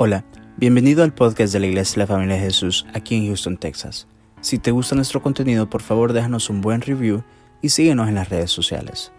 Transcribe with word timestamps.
Hola, 0.00 0.24
bienvenido 0.56 1.02
al 1.02 1.12
podcast 1.12 1.52
de 1.52 1.58
la 1.58 1.66
Iglesia 1.66 1.94
de 1.94 1.98
la 1.98 2.06
Familia 2.06 2.36
de 2.36 2.42
Jesús 2.42 2.86
aquí 2.94 3.16
en 3.16 3.26
Houston, 3.26 3.56
Texas. 3.56 4.06
Si 4.40 4.60
te 4.60 4.70
gusta 4.70 4.94
nuestro 4.94 5.20
contenido, 5.20 5.68
por 5.68 5.82
favor 5.82 6.12
déjanos 6.12 6.50
un 6.50 6.60
buen 6.60 6.82
review 6.82 7.24
y 7.62 7.70
síguenos 7.70 8.06
en 8.06 8.14
las 8.14 8.28
redes 8.28 8.52
sociales. 8.52 9.10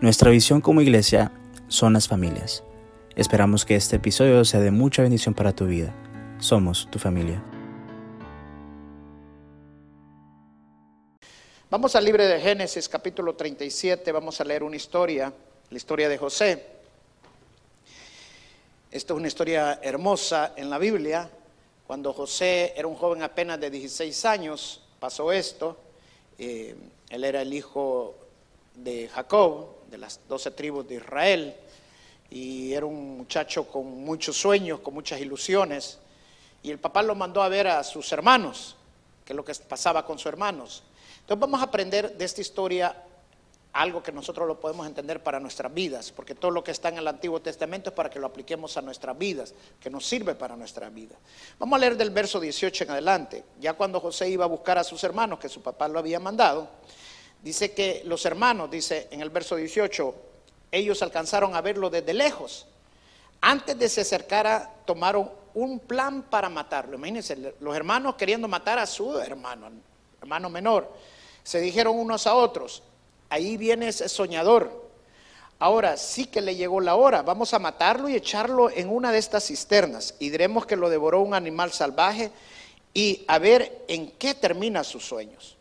Nuestra 0.00 0.30
visión 0.30 0.62
como 0.62 0.80
iglesia 0.80 1.32
son 1.68 1.92
las 1.92 2.08
familias. 2.08 2.64
Esperamos 3.14 3.66
que 3.66 3.76
este 3.76 3.96
episodio 3.96 4.42
sea 4.46 4.60
de 4.60 4.70
mucha 4.70 5.02
bendición 5.02 5.34
para 5.34 5.54
tu 5.54 5.66
vida. 5.66 5.94
Somos 6.38 6.88
tu 6.90 6.98
familia. 6.98 7.44
Vamos 11.68 11.94
al 11.94 12.06
libro 12.06 12.26
de 12.26 12.40
Génesis 12.40 12.88
capítulo 12.88 13.34
37, 13.34 14.10
vamos 14.12 14.40
a 14.40 14.44
leer 14.44 14.62
una 14.62 14.76
historia, 14.76 15.30
la 15.68 15.76
historia 15.76 16.08
de 16.08 16.16
José. 16.16 16.81
Esta 18.92 19.14
es 19.14 19.16
una 19.16 19.28
historia 19.28 19.80
hermosa 19.82 20.52
en 20.54 20.68
la 20.68 20.76
Biblia. 20.76 21.26
Cuando 21.86 22.12
José 22.12 22.74
era 22.76 22.86
un 22.86 22.94
joven 22.94 23.22
apenas 23.22 23.58
de 23.58 23.70
16 23.70 24.24
años, 24.26 24.82
pasó 25.00 25.32
esto. 25.32 25.78
Eh, 26.38 26.76
él 27.08 27.24
era 27.24 27.40
el 27.40 27.54
hijo 27.54 28.14
de 28.74 29.08
Jacob, 29.08 29.88
de 29.90 29.96
las 29.96 30.20
doce 30.28 30.50
tribus 30.50 30.86
de 30.86 30.96
Israel, 30.96 31.56
y 32.28 32.74
era 32.74 32.84
un 32.84 33.16
muchacho 33.16 33.66
con 33.66 34.04
muchos 34.04 34.36
sueños, 34.36 34.80
con 34.80 34.92
muchas 34.92 35.22
ilusiones. 35.22 35.98
Y 36.62 36.70
el 36.70 36.78
papá 36.78 37.02
lo 37.02 37.14
mandó 37.14 37.42
a 37.42 37.48
ver 37.48 37.68
a 37.68 37.82
sus 37.84 38.12
hermanos, 38.12 38.76
qué 39.24 39.32
es 39.32 39.36
lo 39.38 39.42
que 39.42 39.54
pasaba 39.66 40.04
con 40.04 40.18
sus 40.18 40.26
hermanos. 40.26 40.82
Entonces 41.20 41.40
vamos 41.40 41.62
a 41.62 41.64
aprender 41.64 42.14
de 42.18 42.24
esta 42.26 42.42
historia 42.42 42.94
algo 43.72 44.02
que 44.02 44.12
nosotros 44.12 44.46
lo 44.46 44.60
podemos 44.60 44.86
entender 44.86 45.22
para 45.22 45.40
nuestras 45.40 45.72
vidas, 45.72 46.12
porque 46.12 46.34
todo 46.34 46.50
lo 46.50 46.62
que 46.62 46.72
está 46.72 46.90
en 46.90 46.98
el 46.98 47.08
Antiguo 47.08 47.40
Testamento 47.40 47.90
es 47.90 47.96
para 47.96 48.10
que 48.10 48.18
lo 48.18 48.26
apliquemos 48.26 48.76
a 48.76 48.82
nuestras 48.82 49.16
vidas, 49.16 49.54
que 49.80 49.88
nos 49.88 50.06
sirve 50.06 50.34
para 50.34 50.56
nuestra 50.56 50.90
vida. 50.90 51.16
Vamos 51.58 51.76
a 51.76 51.80
leer 51.80 51.96
del 51.96 52.10
verso 52.10 52.38
18 52.38 52.84
en 52.84 52.90
adelante. 52.90 53.44
Ya 53.60 53.72
cuando 53.72 53.98
José 54.00 54.28
iba 54.28 54.44
a 54.44 54.48
buscar 54.48 54.76
a 54.76 54.84
sus 54.84 55.02
hermanos, 55.04 55.38
que 55.38 55.48
su 55.48 55.62
papá 55.62 55.88
lo 55.88 55.98
había 55.98 56.20
mandado, 56.20 56.68
dice 57.42 57.72
que 57.72 58.02
los 58.04 58.26
hermanos, 58.26 58.70
dice 58.70 59.08
en 59.10 59.22
el 59.22 59.30
verso 59.30 59.56
18, 59.56 60.14
ellos 60.70 61.02
alcanzaron 61.02 61.54
a 61.54 61.62
verlo 61.62 61.88
desde 61.88 62.12
lejos. 62.12 62.66
Antes 63.40 63.78
de 63.78 63.88
se 63.88 64.02
acercara, 64.02 64.70
tomaron 64.84 65.30
un 65.54 65.80
plan 65.80 66.22
para 66.22 66.48
matarlo. 66.48 66.96
Imagínense, 66.96 67.54
los 67.58 67.74
hermanos 67.74 68.16
queriendo 68.16 68.48
matar 68.48 68.78
a 68.78 68.86
su 68.86 69.18
hermano, 69.18 69.70
hermano 70.20 70.50
menor. 70.50 70.92
Se 71.42 71.60
dijeron 71.60 71.98
unos 71.98 72.26
a 72.26 72.34
otros, 72.34 72.82
ahí 73.32 73.56
viene 73.56 73.88
ese 73.88 74.08
soñador. 74.08 74.82
Ahora 75.58 75.96
sí 75.96 76.26
que 76.26 76.40
le 76.40 76.54
llegó 76.54 76.80
la 76.80 76.96
hora, 76.96 77.22
vamos 77.22 77.54
a 77.54 77.58
matarlo 77.58 78.08
y 78.08 78.14
echarlo 78.14 78.68
en 78.68 78.90
una 78.90 79.10
de 79.10 79.18
estas 79.18 79.46
cisternas 79.46 80.14
y 80.18 80.28
diremos 80.28 80.66
que 80.66 80.76
lo 80.76 80.90
devoró 80.90 81.20
un 81.20 81.34
animal 81.34 81.72
salvaje 81.72 82.30
y 82.92 83.24
a 83.28 83.38
ver 83.38 83.84
en 83.88 84.10
qué 84.12 84.34
termina 84.34 84.84
sus 84.84 85.04
sueños. 85.04 85.56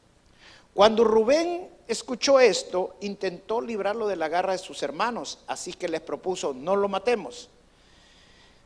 Cuando 0.73 1.03
Rubén 1.03 1.69
escuchó 1.87 2.39
esto, 2.39 2.95
intentó 3.01 3.61
librarlo 3.61 4.07
de 4.07 4.15
la 4.15 4.27
garra 4.27 4.53
de 4.53 4.57
sus 4.57 4.83
hermanos, 4.83 5.39
así 5.47 5.73
que 5.73 5.87
les 5.87 6.01
propuso, 6.01 6.53
no 6.53 6.75
lo 6.75 6.89
matemos. 6.89 7.49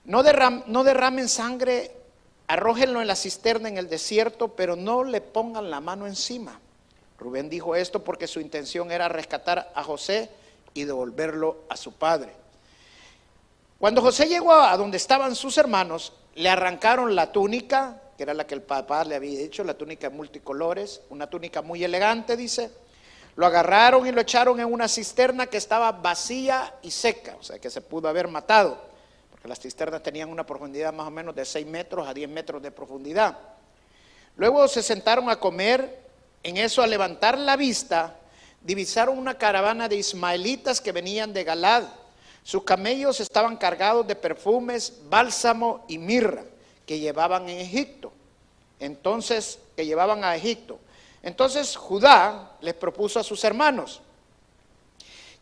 No, 0.05 0.23
derramen 0.23 1.27
sangre, 1.27 1.91
arrójenlo 2.47 3.01
en 3.01 3.07
la 3.07 3.15
cisterna 3.15 3.69
en 3.69 3.77
el 3.77 3.89
desierto, 3.89 4.49
pero 4.49 4.75
no 4.75 5.03
le 5.03 5.21
pongan 5.21 5.69
la 5.69 5.79
mano 5.79 6.07
encima. 6.07 6.59
Rubén 7.17 7.49
dijo 7.49 7.75
esto 7.75 8.03
porque 8.03 8.27
su 8.27 8.39
intención 8.39 8.91
era 8.91 9.07
rescatar 9.07 9.71
a 9.73 9.83
José 9.83 10.29
y 10.73 10.83
devolverlo 10.83 11.63
a 11.69 11.77
su 11.77 11.93
padre. 11.93 12.33
Cuando 13.79 14.01
José 14.01 14.27
llegó 14.27 14.53
a 14.53 14.75
donde 14.77 14.97
estaban 14.97 15.35
sus 15.35 15.57
hermanos, 15.57 16.13
le 16.35 16.49
arrancaron 16.49 17.15
la 17.15 17.31
túnica, 17.31 18.01
que 18.17 18.23
era 18.23 18.33
la 18.33 18.47
que 18.47 18.55
el 18.55 18.61
papá 18.61 19.03
le 19.03 19.15
había 19.15 19.39
dicho, 19.39 19.63
la 19.63 19.73
túnica 19.73 20.09
de 20.09 20.15
multicolores, 20.15 21.01
una 21.09 21.27
túnica 21.27 21.61
muy 21.61 21.83
elegante, 21.83 22.35
dice. 22.35 22.71
Lo 23.35 23.45
agarraron 23.45 24.07
y 24.07 24.11
lo 24.11 24.21
echaron 24.21 24.59
en 24.61 24.71
una 24.71 24.87
cisterna 24.87 25.47
que 25.47 25.57
estaba 25.57 25.91
vacía 25.91 26.75
y 26.81 26.91
seca, 26.91 27.35
o 27.37 27.43
sea 27.43 27.59
que 27.59 27.69
se 27.69 27.81
pudo 27.81 28.07
haber 28.07 28.29
matado, 28.29 28.77
porque 29.29 29.49
las 29.49 29.59
cisternas 29.59 30.01
tenían 30.01 30.29
una 30.29 30.45
profundidad 30.45 30.93
más 30.93 31.07
o 31.07 31.11
menos 31.11 31.35
de 31.35 31.43
6 31.43 31.67
metros 31.67 32.07
a 32.07 32.13
10 32.13 32.29
metros 32.29 32.61
de 32.61 32.71
profundidad. 32.71 33.37
Luego 34.37 34.67
se 34.69 34.81
sentaron 34.81 35.29
a 35.29 35.37
comer 35.37 36.04
en 36.45 36.57
eso, 36.57 36.83
al 36.83 36.91
levantar 36.91 37.39
la 37.39 37.55
vista, 37.55 38.17
divisaron 38.61 39.17
una 39.17 39.35
caravana 39.35 39.89
de 39.89 39.95
ismaelitas 39.95 40.79
que 40.79 40.91
venían 40.91 41.33
de 41.33 41.43
Galad. 41.43 41.85
Sus 42.43 42.63
camellos 42.63 43.19
estaban 43.19 43.57
cargados 43.57 44.05
de 44.05 44.15
perfumes, 44.15 44.93
bálsamo 45.09 45.83
y 45.87 45.97
mirra 45.97 46.43
que 46.85 46.99
llevaban 46.99 47.49
en 47.49 47.57
Egipto. 47.57 48.13
Entonces, 48.79 49.57
que 49.75 49.87
llevaban 49.87 50.23
a 50.23 50.35
Egipto. 50.35 50.77
Entonces 51.23 51.75
Judá 51.75 52.51
les 52.61 52.75
propuso 52.75 53.19
a 53.19 53.23
sus 53.23 53.43
hermanos, 53.43 54.01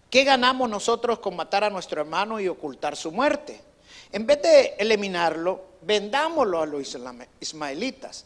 ¿qué 0.09 0.24
ganamos 0.24 0.70
nosotros 0.70 1.20
con 1.20 1.35
matar 1.35 1.66
a 1.66 1.70
nuestro 1.70 2.00
hermano 2.00 2.40
y 2.40 2.47
ocultar 2.47 2.96
su 2.96 3.12
muerte? 3.12 3.59
En 4.14 4.25
vez 4.25 4.41
de 4.41 4.75
eliminarlo, 4.80 5.66
vendámoslo 5.81 6.62
a 6.62 6.66
los 6.66 6.96
ismaelitas. 7.41 8.25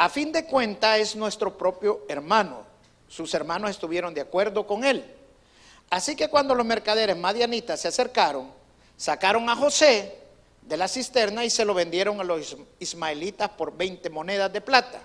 A 0.00 0.08
fin 0.08 0.32
de 0.32 0.46
cuentas 0.46 0.98
es 0.98 1.14
nuestro 1.14 1.58
propio 1.58 2.06
hermano. 2.08 2.64
Sus 3.06 3.34
hermanos 3.34 3.68
estuvieron 3.68 4.14
de 4.14 4.22
acuerdo 4.22 4.66
con 4.66 4.82
él. 4.82 5.04
Así 5.90 6.16
que 6.16 6.30
cuando 6.30 6.54
los 6.54 6.64
mercaderes 6.64 7.18
madianitas 7.18 7.82
se 7.82 7.88
acercaron, 7.88 8.50
sacaron 8.96 9.50
a 9.50 9.56
José 9.56 10.16
de 10.62 10.78
la 10.78 10.88
cisterna 10.88 11.44
y 11.44 11.50
se 11.50 11.66
lo 11.66 11.74
vendieron 11.74 12.18
a 12.18 12.24
los 12.24 12.56
ismaelitas 12.78 13.50
por 13.50 13.76
20 13.76 14.08
monedas 14.08 14.50
de 14.50 14.62
plata. 14.62 15.02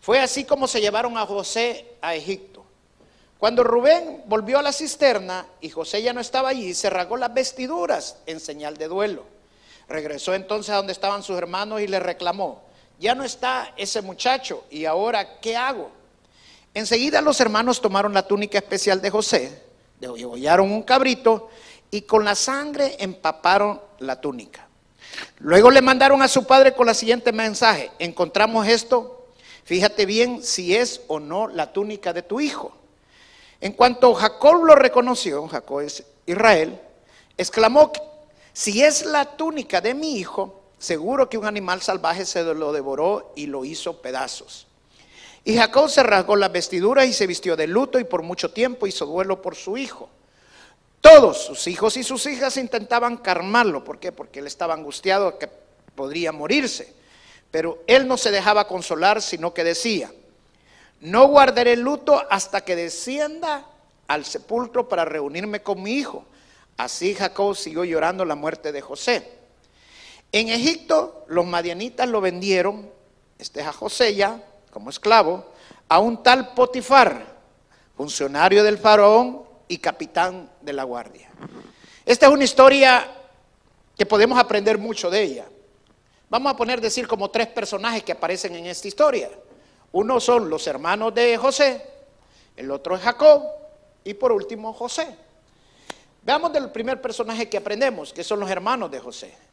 Fue 0.00 0.18
así 0.18 0.42
como 0.42 0.66
se 0.66 0.80
llevaron 0.80 1.16
a 1.16 1.24
José 1.24 1.86
a 2.02 2.16
Egipto. 2.16 2.64
Cuando 3.38 3.62
Rubén 3.62 4.24
volvió 4.26 4.58
a 4.58 4.62
la 4.62 4.72
cisterna 4.72 5.46
y 5.60 5.70
José 5.70 6.02
ya 6.02 6.12
no 6.12 6.20
estaba 6.20 6.48
allí, 6.48 6.74
se 6.74 6.90
rasgó 6.90 7.16
las 7.16 7.32
vestiduras 7.32 8.16
en 8.26 8.40
señal 8.40 8.78
de 8.78 8.88
duelo. 8.88 9.22
Regresó 9.88 10.34
entonces 10.34 10.70
a 10.70 10.78
donde 10.78 10.92
estaban 10.92 11.22
sus 11.22 11.38
hermanos 11.38 11.80
y 11.82 11.86
le 11.86 12.00
reclamó, 12.00 12.66
ya 12.98 13.14
no 13.14 13.24
está 13.24 13.72
ese 13.76 14.02
muchacho 14.02 14.64
y 14.70 14.84
ahora, 14.84 15.40
¿qué 15.40 15.56
hago? 15.56 15.90
Enseguida 16.74 17.20
los 17.20 17.40
hermanos 17.40 17.80
tomaron 17.80 18.12
la 18.12 18.26
túnica 18.26 18.58
especial 18.58 19.00
de 19.00 19.10
José, 19.10 19.62
degollaron 20.00 20.70
un 20.70 20.82
cabrito 20.82 21.48
y 21.90 22.02
con 22.02 22.24
la 22.24 22.34
sangre 22.34 22.96
empaparon 22.98 23.80
la 23.98 24.20
túnica. 24.20 24.66
Luego 25.38 25.70
le 25.70 25.82
mandaron 25.82 26.22
a 26.22 26.28
su 26.28 26.46
padre 26.46 26.74
con 26.74 26.86
la 26.86 26.94
siguiente 26.94 27.32
mensaje, 27.32 27.90
encontramos 27.98 28.66
esto, 28.66 29.26
fíjate 29.64 30.06
bien 30.06 30.42
si 30.42 30.76
es 30.76 31.00
o 31.08 31.18
no 31.18 31.48
la 31.48 31.72
túnica 31.72 32.12
de 32.12 32.22
tu 32.22 32.40
hijo. 32.40 32.72
En 33.60 33.72
cuanto 33.72 34.14
Jacob 34.14 34.64
lo 34.64 34.74
reconoció, 34.74 35.46
Jacob 35.48 35.80
es 35.80 36.04
Israel, 36.26 36.78
exclamó, 37.36 37.92
si 38.52 38.82
es 38.82 39.04
la 39.04 39.36
túnica 39.36 39.80
de 39.80 39.94
mi 39.94 40.16
hijo, 40.16 40.62
Seguro 40.78 41.28
que 41.28 41.38
un 41.38 41.46
animal 41.46 41.82
salvaje 41.82 42.24
se 42.24 42.42
lo 42.54 42.72
devoró 42.72 43.32
y 43.34 43.46
lo 43.46 43.64
hizo 43.64 44.00
pedazos. 44.00 44.66
Y 45.44 45.56
Jacob 45.56 45.88
se 45.88 46.02
rasgó 46.02 46.36
las 46.36 46.52
vestiduras 46.52 47.06
y 47.06 47.12
se 47.12 47.26
vistió 47.26 47.56
de 47.56 47.66
luto 47.66 47.98
y 47.98 48.04
por 48.04 48.22
mucho 48.22 48.50
tiempo 48.50 48.86
hizo 48.86 49.06
duelo 49.06 49.40
por 49.42 49.56
su 49.56 49.76
hijo. 49.76 50.08
Todos 51.00 51.44
sus 51.44 51.66
hijos 51.66 51.96
y 51.96 52.02
sus 52.02 52.26
hijas 52.26 52.56
intentaban 52.56 53.16
calmarlo. 53.16 53.82
¿Por 53.82 53.98
qué? 53.98 54.12
Porque 54.12 54.40
él 54.40 54.46
estaba 54.46 54.74
angustiado 54.74 55.38
que 55.38 55.48
podría 55.94 56.32
morirse. 56.32 56.92
Pero 57.50 57.82
él 57.86 58.06
no 58.06 58.16
se 58.16 58.30
dejaba 58.30 58.68
consolar, 58.68 59.22
sino 59.22 59.54
que 59.54 59.64
decía, 59.64 60.12
no 61.00 61.28
guardaré 61.28 61.76
luto 61.76 62.22
hasta 62.30 62.60
que 62.60 62.76
descienda 62.76 63.66
al 64.06 64.24
sepulcro 64.24 64.88
para 64.88 65.04
reunirme 65.04 65.62
con 65.62 65.82
mi 65.82 65.92
hijo. 65.92 66.24
Así 66.76 67.14
Jacob 67.14 67.56
siguió 67.56 67.84
llorando 67.84 68.24
la 68.24 68.34
muerte 68.34 68.70
de 68.70 68.80
José. 68.80 69.38
En 70.32 70.48
Egipto 70.48 71.24
los 71.28 71.46
madianitas 71.46 72.08
lo 72.08 72.20
vendieron, 72.20 72.90
este 73.38 73.60
es 73.60 73.66
a 73.66 73.72
José 73.72 74.14
ya, 74.14 74.42
como 74.70 74.90
esclavo, 74.90 75.46
a 75.88 75.98
un 75.98 76.22
tal 76.22 76.52
Potifar, 76.54 77.24
funcionario 77.96 78.62
del 78.62 78.78
faraón 78.78 79.42
y 79.68 79.78
capitán 79.78 80.50
de 80.60 80.72
la 80.72 80.84
guardia. 80.84 81.30
Esta 82.04 82.26
es 82.26 82.32
una 82.32 82.44
historia 82.44 83.06
que 83.96 84.06
podemos 84.06 84.38
aprender 84.38 84.78
mucho 84.78 85.10
de 85.10 85.22
ella. 85.22 85.46
Vamos 86.30 86.52
a 86.52 86.56
poner 86.56 86.80
decir 86.80 87.08
como 87.08 87.30
tres 87.30 87.48
personajes 87.48 88.02
que 88.02 88.12
aparecen 88.12 88.54
en 88.54 88.66
esta 88.66 88.86
historia. 88.86 89.30
Uno 89.92 90.20
son 90.20 90.50
los 90.50 90.66
hermanos 90.66 91.14
de 91.14 91.36
José, 91.38 91.82
el 92.54 92.70
otro 92.70 92.96
es 92.96 93.02
Jacob 93.02 93.42
y 94.04 94.14
por 94.14 94.32
último 94.32 94.74
José. 94.74 95.16
Veamos 96.22 96.52
del 96.52 96.70
primer 96.70 97.00
personaje 97.00 97.48
que 97.48 97.56
aprendemos, 97.56 98.12
que 98.12 98.22
son 98.22 98.40
los 98.40 98.50
hermanos 98.50 98.90
de 98.90 99.00
José. 99.00 99.47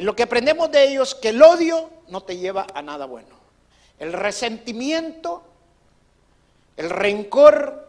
Y 0.00 0.02
lo 0.02 0.16
que 0.16 0.22
aprendemos 0.22 0.70
de 0.70 0.84
ellos, 0.84 1.14
que 1.14 1.28
el 1.28 1.42
odio 1.42 1.90
no 2.08 2.22
te 2.22 2.38
lleva 2.38 2.66
a 2.72 2.80
nada 2.80 3.04
bueno. 3.04 3.36
El 3.98 4.14
resentimiento, 4.14 5.42
el 6.78 6.88
rencor 6.88 7.86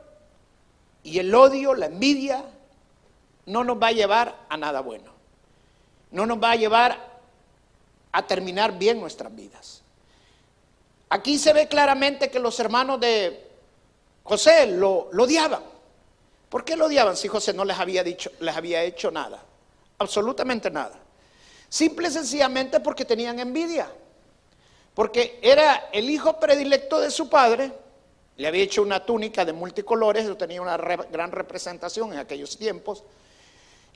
y 1.03 1.19
el 1.19 1.33
odio, 1.33 1.73
la 1.73 1.85
envidia, 1.85 2.43
no 3.45 3.63
nos 3.63 3.81
va 3.81 3.87
a 3.87 3.91
llevar 3.93 4.35
a 4.49 4.57
nada 4.57 4.81
bueno. 4.81 5.09
No 6.11 6.25
nos 6.25 6.37
va 6.37 6.51
a 6.51 6.55
llevar 6.57 6.97
a 8.11 8.27
terminar 8.27 8.77
bien 8.77 8.99
nuestras 8.99 9.33
vidas. 9.33 9.81
Aquí 11.07 11.37
se 11.37 11.53
ve 11.53 11.69
claramente 11.69 12.29
que 12.29 12.39
los 12.39 12.59
hermanos 12.59 12.99
de 12.99 13.51
José 14.23 14.67
lo, 14.67 15.07
lo 15.13 15.23
odiaban. 15.23 15.63
¿Por 16.49 16.65
qué 16.65 16.75
lo 16.75 16.87
odiaban 16.87 17.15
si 17.15 17.29
José 17.29 17.53
no 17.53 17.63
les 17.63 17.79
había 17.79 18.03
dicho, 18.03 18.33
les 18.41 18.53
había 18.53 18.83
hecho 18.83 19.11
nada? 19.11 19.41
Absolutamente 19.97 20.69
nada. 20.69 21.00
Simple 21.71 22.09
y 22.09 22.11
sencillamente 22.11 22.81
porque 22.81 23.05
tenían 23.05 23.39
envidia. 23.39 23.89
Porque 24.93 25.39
era 25.41 25.87
el 25.93 26.09
hijo 26.09 26.37
predilecto 26.37 26.99
de 26.99 27.09
su 27.09 27.29
padre, 27.29 27.71
le 28.35 28.45
había 28.45 28.61
hecho 28.61 28.81
una 28.81 29.05
túnica 29.05 29.45
de 29.45 29.53
multicolores, 29.53 30.37
tenía 30.37 30.61
una 30.61 30.75
gran 30.75 31.31
representación 31.31 32.11
en 32.11 32.19
aquellos 32.19 32.57
tiempos. 32.57 33.05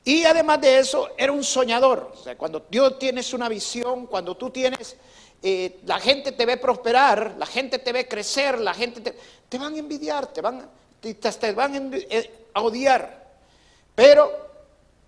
Y 0.04 0.24
además 0.24 0.62
de 0.62 0.78
eso, 0.78 1.10
era 1.18 1.32
un 1.32 1.44
soñador. 1.44 2.12
O 2.14 2.16
sea, 2.16 2.34
cuando 2.38 2.64
Dios 2.70 2.98
tienes 2.98 3.34
una 3.34 3.46
visión, 3.46 4.06
cuando 4.06 4.38
tú 4.38 4.48
tienes, 4.48 4.96
eh, 5.42 5.80
la 5.84 6.00
gente 6.00 6.32
te 6.32 6.46
ve 6.46 6.56
prosperar, 6.56 7.34
la 7.36 7.44
gente 7.44 7.78
te 7.78 7.92
ve 7.92 8.08
crecer, 8.08 8.58
la 8.58 8.72
gente 8.72 9.02
te, 9.02 9.14
te 9.50 9.58
van 9.58 9.74
a 9.74 9.78
envidiar, 9.78 10.28
te 10.28 10.40
van, 10.40 10.66
te, 10.98 11.52
van 11.52 11.92
eh, 11.92 12.46
a 12.54 12.62
odiar. 12.62 13.26
Pero 13.94 14.32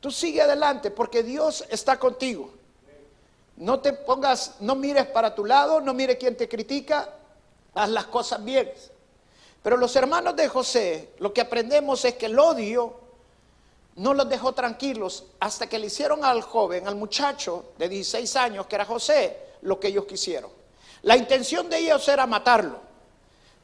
tú 0.00 0.10
sigue 0.10 0.42
adelante 0.42 0.90
porque 0.90 1.22
Dios 1.22 1.64
está 1.70 1.98
contigo. 1.98 2.57
No 3.58 3.80
te 3.80 3.92
pongas, 3.92 4.56
no 4.60 4.76
mires 4.76 5.06
para 5.06 5.34
tu 5.34 5.44
lado, 5.44 5.80
no 5.80 5.92
mires 5.92 6.16
quién 6.16 6.36
te 6.36 6.48
critica, 6.48 7.08
haz 7.74 7.88
las 7.88 8.06
cosas 8.06 8.44
bien. 8.44 8.72
Pero 9.62 9.76
los 9.76 9.94
hermanos 9.96 10.36
de 10.36 10.48
José, 10.48 11.10
lo 11.18 11.32
que 11.32 11.40
aprendemos 11.40 12.04
es 12.04 12.14
que 12.14 12.26
el 12.26 12.38
odio 12.38 12.94
no 13.96 14.14
los 14.14 14.28
dejó 14.28 14.52
tranquilos 14.52 15.24
hasta 15.40 15.68
que 15.68 15.78
le 15.78 15.88
hicieron 15.88 16.24
al 16.24 16.40
joven, 16.42 16.86
al 16.86 16.94
muchacho 16.94 17.72
de 17.76 17.88
16 17.88 18.36
años, 18.36 18.66
que 18.66 18.76
era 18.76 18.84
José, 18.84 19.36
lo 19.62 19.80
que 19.80 19.88
ellos 19.88 20.04
quisieron. 20.04 20.50
La 21.02 21.16
intención 21.16 21.68
de 21.68 21.78
ellos 21.78 22.06
era 22.08 22.26
matarlo, 22.26 22.78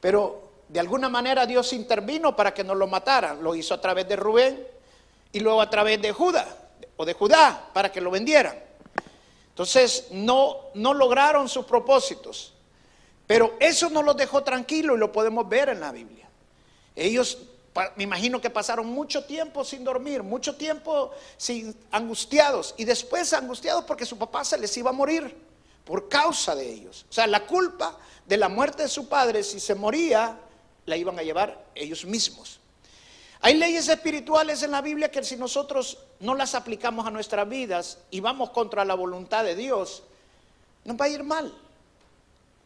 pero 0.00 0.42
de 0.68 0.80
alguna 0.80 1.08
manera 1.08 1.46
Dios 1.46 1.72
intervino 1.72 2.34
para 2.34 2.52
que 2.52 2.64
no 2.64 2.74
lo 2.74 2.88
mataran. 2.88 3.44
Lo 3.44 3.54
hizo 3.54 3.74
a 3.74 3.80
través 3.80 4.08
de 4.08 4.16
Rubén 4.16 4.66
y 5.30 5.38
luego 5.38 5.60
a 5.60 5.70
través 5.70 6.02
de 6.02 6.12
Judá 6.12 6.46
o 6.96 7.04
de 7.04 7.14
Judá 7.14 7.70
para 7.72 7.92
que 7.92 8.00
lo 8.00 8.10
vendieran. 8.10 8.73
Entonces 9.54 10.08
no, 10.10 10.56
no 10.74 10.92
lograron 10.92 11.48
sus 11.48 11.64
propósitos. 11.64 12.54
Pero 13.24 13.54
eso 13.60 13.88
no 13.88 14.02
los 14.02 14.16
dejó 14.16 14.42
tranquilos 14.42 14.96
y 14.96 14.98
lo 14.98 15.12
podemos 15.12 15.48
ver 15.48 15.68
en 15.68 15.78
la 15.78 15.92
Biblia. 15.92 16.28
Ellos, 16.96 17.38
me 17.94 18.02
imagino 18.02 18.40
que 18.40 18.50
pasaron 18.50 18.88
mucho 18.88 19.24
tiempo 19.26 19.64
sin 19.64 19.84
dormir, 19.84 20.24
mucho 20.24 20.56
tiempo 20.56 21.12
sin 21.36 21.72
angustiados 21.92 22.74
y 22.76 22.84
después 22.84 23.32
angustiados 23.32 23.84
porque 23.84 24.04
su 24.04 24.18
papá 24.18 24.44
se 24.44 24.58
les 24.58 24.76
iba 24.76 24.90
a 24.90 24.92
morir 24.92 25.36
por 25.84 26.08
causa 26.08 26.56
de 26.56 26.68
ellos. 26.68 27.06
O 27.08 27.12
sea, 27.12 27.28
la 27.28 27.46
culpa 27.46 27.96
de 28.26 28.36
la 28.36 28.48
muerte 28.48 28.82
de 28.82 28.88
su 28.88 29.08
padre, 29.08 29.44
si 29.44 29.60
se 29.60 29.76
moría, 29.76 30.36
la 30.84 30.96
iban 30.96 31.16
a 31.16 31.22
llevar 31.22 31.64
ellos 31.76 32.04
mismos. 32.04 32.58
Hay 33.44 33.58
leyes 33.58 33.90
espirituales 33.90 34.62
en 34.62 34.70
la 34.70 34.80
Biblia 34.80 35.10
que 35.10 35.22
si 35.22 35.36
nosotros 35.36 35.98
no 36.18 36.34
las 36.34 36.54
aplicamos 36.54 37.06
a 37.06 37.10
nuestras 37.10 37.46
vidas 37.46 37.98
y 38.10 38.20
vamos 38.20 38.48
contra 38.48 38.86
la 38.86 38.94
voluntad 38.94 39.44
de 39.44 39.54
Dios, 39.54 40.02
nos 40.86 40.98
va 40.98 41.04
a 41.04 41.08
ir 41.10 41.22
mal. 41.22 41.54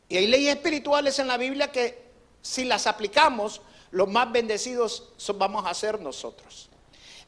Y 0.08 0.18
hay 0.18 0.28
leyes 0.28 0.54
espirituales 0.54 1.18
en 1.18 1.26
la 1.26 1.36
Biblia 1.36 1.72
que 1.72 2.00
si 2.42 2.64
las 2.64 2.86
aplicamos, 2.86 3.60
los 3.90 4.06
más 4.06 4.30
bendecidos 4.30 5.08
vamos 5.34 5.66
a 5.66 5.74
ser 5.74 6.00
nosotros. 6.00 6.68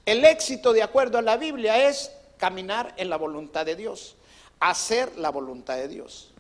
El 0.07 0.25
éxito, 0.25 0.73
de 0.73 0.85
acuerdo 0.85 1.19
a 1.19 1.23
la 1.23 1.37
Biblia, 1.37 1.89
es 1.89 2.13
caminar 2.37 2.95
en 2.99 3.11
la 3.11 3.17
voluntad 3.17 3.67
de 3.67 3.75
Dios, 3.75 4.15
hacer 4.61 5.19
la 5.19 5.31
voluntad 5.31 5.75
de 5.75 5.89
Dios. 5.89 6.31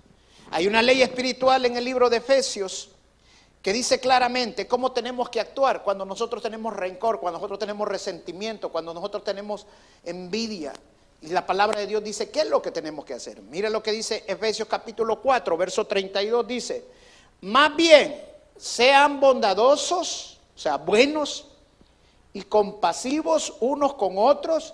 Hay 0.53 0.69
una 0.69 0.81
ley 0.81 1.03
espiritual 1.03 1.65
en 1.65 1.77
el 1.77 1.85
libro 1.85 2.09
de 2.09 2.19
Efesios 2.19 2.91
que 3.63 3.73
dice 3.73 4.01
claramente 4.01 4.67
cómo 4.67 4.93
tenemos 4.93 5.29
que 5.29 5.41
actuar 5.41 5.83
cuando 5.83 6.05
nosotros 6.05 6.43
tenemos 6.43 6.75
rencor, 6.75 7.21
cuando 7.21 7.39
nosotros 7.39 7.59
tenemos 7.59 7.87
resentimiento, 7.87 8.71
cuando 8.71 8.95
nosotros 8.95 9.23
tenemos 9.23 9.67
envidia. 10.05 10.73
Y 11.23 11.29
la 11.29 11.47
palabra 11.47 11.81
de 11.81 11.87
Dios 11.87 12.03
dice, 12.03 12.31
¿qué 12.31 12.41
es 12.41 12.49
lo 12.49 12.63
que 12.63 12.71
tenemos 12.71 13.05
que 13.05 13.13
hacer? 13.13 13.43
Mira 13.43 13.69
lo 13.69 13.83
que 13.83 13.93
dice 13.93 14.25
Efesios 14.27 14.67
capítulo 14.67 15.21
4, 15.21 15.57
verso 15.59 15.87
32, 15.87 16.47
dice, 16.47 16.85
más 17.43 17.77
bien 17.77 18.25
sean 18.57 19.21
bondadosos, 19.21 20.39
o 20.57 20.59
sea, 20.59 20.77
buenos 20.77 21.49
y 22.33 22.43
compasivos 22.43 23.55
unos 23.61 23.95
con 23.95 24.15
otros 24.17 24.73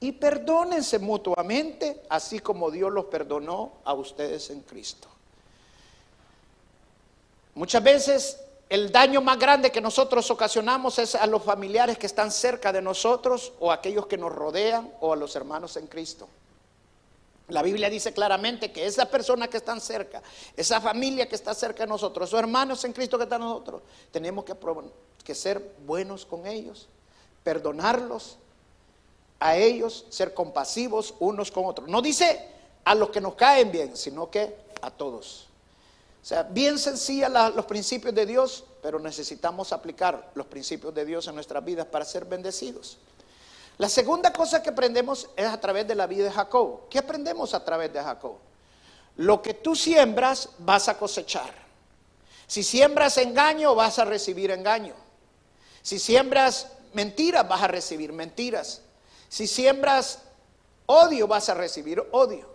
y 0.00 0.12
perdónense 0.12 0.98
mutuamente, 0.98 2.02
así 2.08 2.40
como 2.40 2.70
Dios 2.70 2.92
los 2.92 3.06
perdonó 3.06 3.74
a 3.84 3.94
ustedes 3.94 4.50
en 4.50 4.62
Cristo. 4.62 5.08
Muchas 7.54 7.82
veces 7.82 8.40
el 8.68 8.90
daño 8.90 9.20
más 9.20 9.38
grande 9.38 9.70
que 9.70 9.80
nosotros 9.80 10.30
ocasionamos 10.30 10.98
es 10.98 11.14
a 11.14 11.26
los 11.26 11.42
familiares 11.42 11.98
que 11.98 12.06
están 12.06 12.32
cerca 12.32 12.72
de 12.72 12.82
nosotros 12.82 13.52
o 13.60 13.70
a 13.70 13.74
aquellos 13.74 14.06
que 14.06 14.18
nos 14.18 14.32
rodean 14.32 14.92
o 15.00 15.12
a 15.12 15.16
los 15.16 15.36
hermanos 15.36 15.76
en 15.76 15.86
Cristo. 15.86 16.28
La 17.48 17.62
Biblia 17.62 17.90
dice 17.90 18.14
claramente 18.14 18.72
que 18.72 18.86
esa 18.86 19.10
persona 19.10 19.48
que 19.48 19.58
están 19.58 19.80
cerca, 19.80 20.22
esa 20.56 20.80
familia 20.80 21.28
que 21.28 21.34
está 21.34 21.54
cerca 21.54 21.82
de 21.82 21.88
nosotros, 21.88 22.28
esos 22.28 22.40
hermanos 22.40 22.82
en 22.84 22.94
Cristo 22.94 23.18
que 23.18 23.24
están 23.24 23.42
nosotros, 23.42 23.82
tenemos 24.10 24.44
que, 24.46 24.56
que 25.22 25.34
ser 25.34 25.74
buenos 25.86 26.24
con 26.24 26.46
ellos, 26.46 26.88
perdonarlos 27.42 28.38
a 29.38 29.56
ellos, 29.56 30.06
ser 30.08 30.32
compasivos 30.32 31.14
unos 31.20 31.50
con 31.50 31.66
otros. 31.66 31.86
No 31.86 32.00
dice 32.00 32.48
a 32.82 32.94
los 32.94 33.10
que 33.10 33.20
nos 33.20 33.34
caen 33.34 33.70
bien, 33.70 33.94
sino 33.94 34.30
que 34.30 34.56
a 34.80 34.90
todos. 34.90 35.48
O 36.24 36.26
sea, 36.26 36.42
bien 36.42 36.78
sencilla 36.78 37.28
los 37.50 37.66
principios 37.66 38.14
de 38.14 38.24
Dios, 38.24 38.64
pero 38.82 38.98
necesitamos 38.98 39.74
aplicar 39.74 40.30
los 40.34 40.46
principios 40.46 40.94
de 40.94 41.04
Dios 41.04 41.28
en 41.28 41.34
nuestras 41.34 41.62
vidas 41.62 41.84
para 41.84 42.06
ser 42.06 42.24
bendecidos. 42.24 42.96
La 43.76 43.90
segunda 43.90 44.32
cosa 44.32 44.62
que 44.62 44.70
aprendemos 44.70 45.28
es 45.36 45.44
a 45.44 45.60
través 45.60 45.86
de 45.86 45.94
la 45.94 46.06
vida 46.06 46.24
de 46.24 46.30
Jacob. 46.30 46.88
¿Qué 46.88 46.98
aprendemos 46.98 47.52
a 47.52 47.62
través 47.62 47.92
de 47.92 48.00
Jacob? 48.00 48.38
Lo 49.18 49.42
que 49.42 49.52
tú 49.52 49.76
siembras 49.76 50.48
vas 50.60 50.88
a 50.88 50.96
cosechar. 50.96 51.52
Si 52.46 52.62
siembras 52.62 53.18
engaño, 53.18 53.74
vas 53.74 53.98
a 53.98 54.06
recibir 54.06 54.50
engaño. 54.50 54.94
Si 55.82 55.98
siembras 55.98 56.68
mentiras, 56.94 57.46
vas 57.46 57.62
a 57.62 57.68
recibir 57.68 58.14
mentiras. 58.14 58.80
Si 59.28 59.46
siembras 59.46 60.20
odio, 60.86 61.28
vas 61.28 61.50
a 61.50 61.54
recibir 61.54 62.02
odio. 62.12 62.53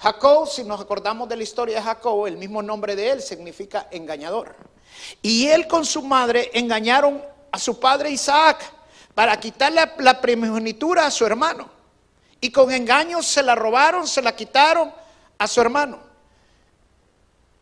Jacob, 0.00 0.48
si 0.48 0.64
nos 0.64 0.80
acordamos 0.80 1.28
de 1.28 1.36
la 1.36 1.42
historia 1.42 1.76
de 1.76 1.82
Jacob, 1.82 2.26
el 2.26 2.38
mismo 2.38 2.62
nombre 2.62 2.96
de 2.96 3.10
él 3.10 3.20
significa 3.20 3.86
engañador. 3.90 4.56
Y 5.20 5.48
él 5.48 5.68
con 5.68 5.84
su 5.84 6.00
madre 6.00 6.50
engañaron 6.54 7.22
a 7.52 7.58
su 7.58 7.78
padre 7.78 8.10
Isaac 8.10 8.64
para 9.14 9.38
quitarle 9.38 9.82
la 9.98 10.18
primogenitura 10.18 11.04
a 11.04 11.10
su 11.10 11.26
hermano. 11.26 11.68
Y 12.40 12.50
con 12.50 12.72
engaños 12.72 13.26
se 13.26 13.42
la 13.42 13.54
robaron, 13.54 14.08
se 14.08 14.22
la 14.22 14.34
quitaron 14.34 14.90
a 15.36 15.46
su 15.46 15.60
hermano. 15.60 15.98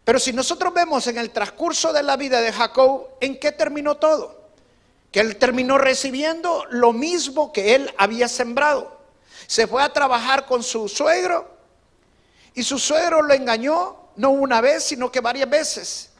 Pero 0.05 0.21
si 0.21 0.33
nosotros 0.33 0.73
vemos 0.73 1.09
en 1.09 1.19
el 1.19 1.31
transcurso 1.31 1.93
de 1.93 2.05
la 2.05 2.17
vida 2.17 2.41
de 2.41 2.53
Jacob, 2.53 3.09
¿en 3.21 3.41
qué 3.41 3.51
terminó 3.51 3.97
todo? 3.97 4.51
Que 5.11 5.19
él 5.19 5.39
terminó 5.39 5.77
recibiendo 5.77 6.65
lo 6.71 6.93
mismo 6.93 7.53
que 7.53 7.75
él 7.75 7.93
había 7.99 8.29
sembrado. 8.29 8.97
Se 9.49 9.67
fue 9.67 9.83
a 9.83 9.93
trabajar 9.93 10.47
con 10.47 10.63
su 10.63 10.89
suegro 10.89 11.58
y 12.59 12.65
su 12.65 12.77
suegro 12.77 13.23
lo 13.23 13.33
engañó 13.33 13.95
no 14.17 14.31
una 14.31 14.61
vez, 14.61 14.83
sino 14.83 15.13
que 15.13 15.21
varias 15.21 15.49
veces. 15.49 16.11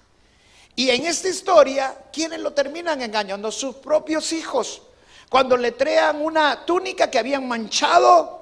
Y 0.77 0.89
en 0.89 1.05
esta 1.05 1.29
historia, 1.29 1.97
¿quiénes 2.13 2.39
lo 2.39 2.53
terminan 2.53 3.03
engañando? 3.03 3.51
Sus 3.51 3.75
propios 3.75 4.33
hijos. 4.33 4.83
Cuando 5.29 5.57
le 5.57 5.73
traen 5.73 6.23
una 6.23 6.65
túnica 6.65 7.11
que 7.11 7.19
habían 7.19 7.49
manchado 7.49 8.41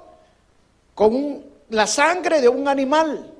con 0.93 1.43
la 1.69 1.87
sangre 1.87 2.39
de 2.39 2.47
un 2.47 2.67
animal. 2.67 3.33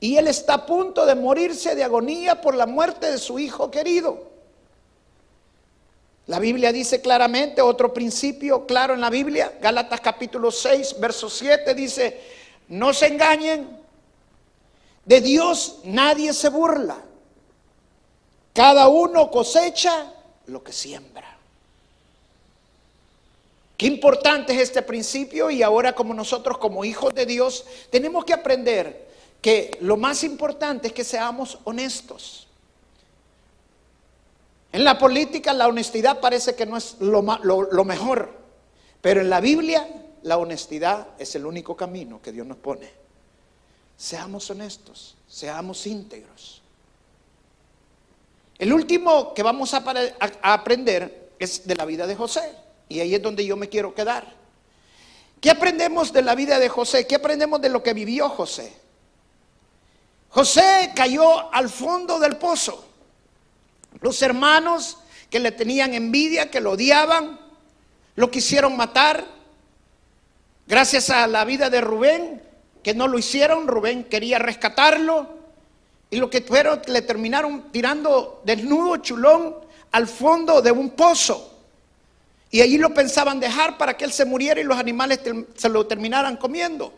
Y 0.00 0.16
él 0.16 0.26
está 0.26 0.54
a 0.54 0.66
punto 0.66 1.06
de 1.06 1.14
morirse 1.14 1.76
de 1.76 1.84
agonía 1.84 2.40
por 2.40 2.56
la 2.56 2.66
muerte 2.66 3.12
de 3.12 3.18
su 3.18 3.38
hijo 3.38 3.70
querido. 3.70 4.28
La 6.26 6.40
Biblia 6.40 6.72
dice 6.72 7.00
claramente, 7.00 7.62
otro 7.62 7.94
principio 7.94 8.66
claro 8.66 8.94
en 8.94 9.02
la 9.02 9.10
Biblia, 9.10 9.56
Gálatas 9.60 10.00
capítulo 10.00 10.50
6, 10.50 10.98
verso 10.98 11.30
7 11.30 11.74
dice, 11.74 12.20
no 12.68 12.92
se 12.92 13.06
engañen, 13.06 13.83
de 15.04 15.20
Dios 15.20 15.80
nadie 15.84 16.32
se 16.32 16.48
burla. 16.48 16.98
Cada 18.52 18.88
uno 18.88 19.30
cosecha 19.30 20.12
lo 20.46 20.62
que 20.62 20.72
siembra. 20.72 21.34
Qué 23.76 23.86
importante 23.86 24.54
es 24.54 24.60
este 24.60 24.82
principio 24.82 25.50
y 25.50 25.62
ahora 25.62 25.94
como 25.94 26.14
nosotros 26.14 26.58
como 26.58 26.84
hijos 26.84 27.14
de 27.14 27.26
Dios 27.26 27.64
tenemos 27.90 28.24
que 28.24 28.32
aprender 28.32 29.08
que 29.40 29.76
lo 29.80 29.96
más 29.96 30.22
importante 30.24 30.88
es 30.88 30.92
que 30.92 31.04
seamos 31.04 31.58
honestos. 31.64 32.46
En 34.72 34.84
la 34.84 34.98
política 34.98 35.52
la 35.52 35.68
honestidad 35.68 36.20
parece 36.20 36.54
que 36.54 36.66
no 36.66 36.76
es 36.76 36.96
lo, 37.00 37.22
mejor, 37.84 38.32
pero 39.00 39.20
en 39.20 39.30
la 39.30 39.40
Biblia 39.40 39.86
la 40.22 40.38
honestidad 40.38 41.08
es 41.18 41.34
el 41.34 41.44
único 41.44 41.76
camino 41.76 42.22
que 42.22 42.32
Dios 42.32 42.46
nos 42.46 42.56
pone. 42.56 43.03
Seamos 43.96 44.50
honestos, 44.50 45.16
seamos 45.28 45.86
íntegros. 45.86 46.62
El 48.58 48.72
último 48.72 49.34
que 49.34 49.42
vamos 49.42 49.74
a, 49.74 49.84
aprender 50.42 51.32
es 51.38 51.66
de 51.66 51.74
la 51.74 51.84
vida 51.84 52.06
de 52.06 52.14
José. 52.14 52.52
Y 52.88 53.00
ahí 53.00 53.14
es 53.14 53.22
donde 53.22 53.44
yo 53.44 53.56
me 53.56 53.68
quiero 53.68 53.94
quedar. 53.94 54.32
¿Qué 55.40 55.50
aprendemos 55.50 56.12
de 56.12 56.22
la 56.22 56.34
vida 56.34 56.58
de 56.58 56.68
José? 56.68 57.06
¿Qué 57.06 57.16
aprendemos 57.16 57.60
de 57.60 57.68
lo 57.68 57.82
que 57.82 57.92
vivió 57.92 58.28
José? 58.28 58.72
José 60.30 60.92
cayó 60.94 61.52
al 61.52 61.68
fondo 61.68 62.18
del 62.18 62.36
pozo. 62.36 62.84
Los 64.00 64.20
hermanos 64.22 64.98
que 65.30 65.40
le 65.40 65.52
tenían 65.52 65.94
envidia, 65.94 66.50
que 66.50 66.60
lo 66.60 66.72
odiaban, 66.72 67.40
lo 68.16 68.30
quisieron 68.30 68.76
matar. 68.76 69.24
Gracias 70.66 71.10
a 71.10 71.26
la 71.26 71.44
vida 71.44 71.70
de 71.70 71.80
Rubén, 71.80 72.42
que 72.84 72.94
no 72.94 73.08
lo 73.08 73.18
hicieron, 73.18 73.66
Rubén 73.66 74.04
quería 74.04 74.38
rescatarlo. 74.38 75.26
Y 76.10 76.18
lo 76.18 76.30
que 76.30 76.42
fueron, 76.42 76.82
le 76.86 77.02
terminaron 77.02 77.72
tirando 77.72 78.42
desnudo, 78.44 78.98
chulón, 78.98 79.56
al 79.90 80.06
fondo 80.06 80.60
de 80.60 80.70
un 80.70 80.90
pozo. 80.90 81.50
Y 82.50 82.60
allí 82.60 82.78
lo 82.78 82.94
pensaban 82.94 83.40
dejar 83.40 83.78
para 83.78 83.96
que 83.96 84.04
él 84.04 84.12
se 84.12 84.24
muriera 84.26 84.60
y 84.60 84.64
los 84.64 84.78
animales 84.78 85.20
se 85.56 85.68
lo 85.68 85.86
terminaran 85.86 86.36
comiendo. 86.36 86.92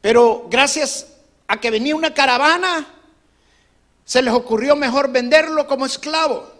Pero 0.00 0.46
gracias 0.48 1.08
a 1.48 1.60
que 1.60 1.70
venía 1.70 1.96
una 1.96 2.14
caravana, 2.14 2.86
se 4.04 4.22
les 4.22 4.32
ocurrió 4.32 4.76
mejor 4.76 5.10
venderlo 5.10 5.66
como 5.66 5.84
esclavo. 5.84 6.57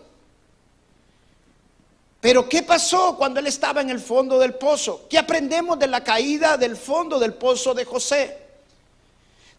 Pero 2.21 2.49
¿qué 2.49 2.63
pasó 2.63 3.17
cuando 3.17 3.39
él 3.39 3.47
estaba 3.47 3.81
en 3.81 3.91
el 3.91 4.01
fondo 4.01 4.39
del 4.39 4.55
pozo? 4.55 5.07
¿Qué 5.09 5.19
aprendemos 5.19 5.79
de 5.79 5.87
la 5.87 6.03
caída 6.03 6.57
del 6.57 6.77
fondo 6.77 7.19
del 7.19 7.35
pozo 7.35 7.75
de 7.75 7.85
José? 7.85 8.37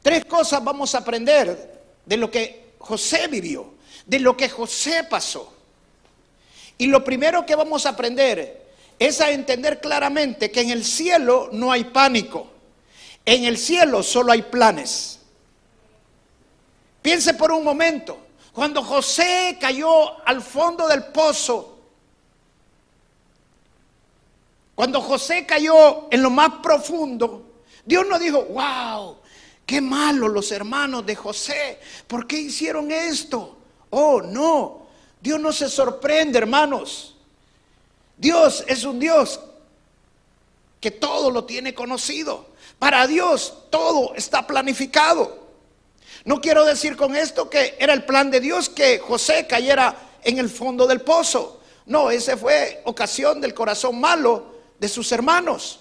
Tres 0.01 0.25
cosas 0.25 0.63
vamos 0.63 0.93
a 0.93 0.99
aprender 0.99 1.81
de 2.05 2.17
lo 2.17 2.29
que 2.29 2.73
José 2.79 3.27
vivió, 3.27 3.73
de 4.05 4.19
lo 4.19 4.35
que 4.35 4.49
José 4.49 5.05
pasó. 5.05 5.53
Y 6.77 6.87
lo 6.87 7.03
primero 7.03 7.45
que 7.45 7.55
vamos 7.55 7.85
a 7.85 7.89
aprender 7.89 8.67
es 8.97 9.21
a 9.21 9.31
entender 9.31 9.79
claramente 9.79 10.51
que 10.51 10.61
en 10.61 10.71
el 10.71 10.83
cielo 10.83 11.49
no 11.53 11.71
hay 11.71 11.85
pánico. 11.85 12.47
En 13.25 13.45
el 13.45 13.57
cielo 13.57 14.03
solo 14.03 14.33
hay 14.33 14.41
planes. 14.41 15.19
Piense 17.01 17.33
por 17.33 17.51
un 17.51 17.63
momento, 17.63 18.17
cuando 18.51 18.83
José 18.83 19.57
cayó 19.59 20.25
al 20.27 20.41
fondo 20.41 20.87
del 20.87 21.05
pozo, 21.05 21.78
cuando 24.79 25.01
José 25.01 25.45
cayó 25.45 26.07
en 26.09 26.23
lo 26.23 26.29
más 26.29 26.61
profundo, 26.63 27.51
Dios 27.83 28.07
no 28.07 28.17
dijo, 28.17 28.43
wow, 28.43 29.17
qué 29.65 29.81
malo 29.81 30.29
los 30.29 30.53
hermanos 30.53 31.05
de 31.05 31.17
José, 31.17 31.81
¿por 32.07 32.25
qué 32.25 32.37
hicieron 32.37 32.89
esto? 32.89 33.57
Oh, 33.89 34.21
no, 34.21 34.87
Dios 35.19 35.37
no 35.37 35.51
se 35.51 35.67
sorprende, 35.67 36.37
hermanos. 36.37 37.17
Dios 38.15 38.63
es 38.67 38.85
un 38.85 39.01
Dios 39.01 39.41
que 40.79 40.91
todo 40.91 41.29
lo 41.29 41.43
tiene 41.43 41.73
conocido. 41.73 42.45
Para 42.79 43.05
Dios 43.05 43.65
todo 43.69 44.15
está 44.15 44.47
planificado. 44.47 45.49
No 46.23 46.39
quiero 46.39 46.63
decir 46.63 46.95
con 46.95 47.17
esto 47.17 47.49
que 47.49 47.75
era 47.79 47.91
el 47.91 48.05
plan 48.05 48.31
de 48.31 48.39
Dios 48.39 48.69
que 48.69 48.99
José 48.99 49.45
cayera 49.45 49.93
en 50.23 50.37
el 50.37 50.49
fondo 50.49 50.87
del 50.87 51.01
pozo. 51.01 51.59
No, 51.85 52.09
ese 52.09 52.37
fue 52.37 52.81
ocasión 52.85 53.41
del 53.41 53.53
corazón 53.53 53.99
malo 53.99 54.57
de 54.79 54.87
sus 54.87 55.11
hermanos. 55.11 55.79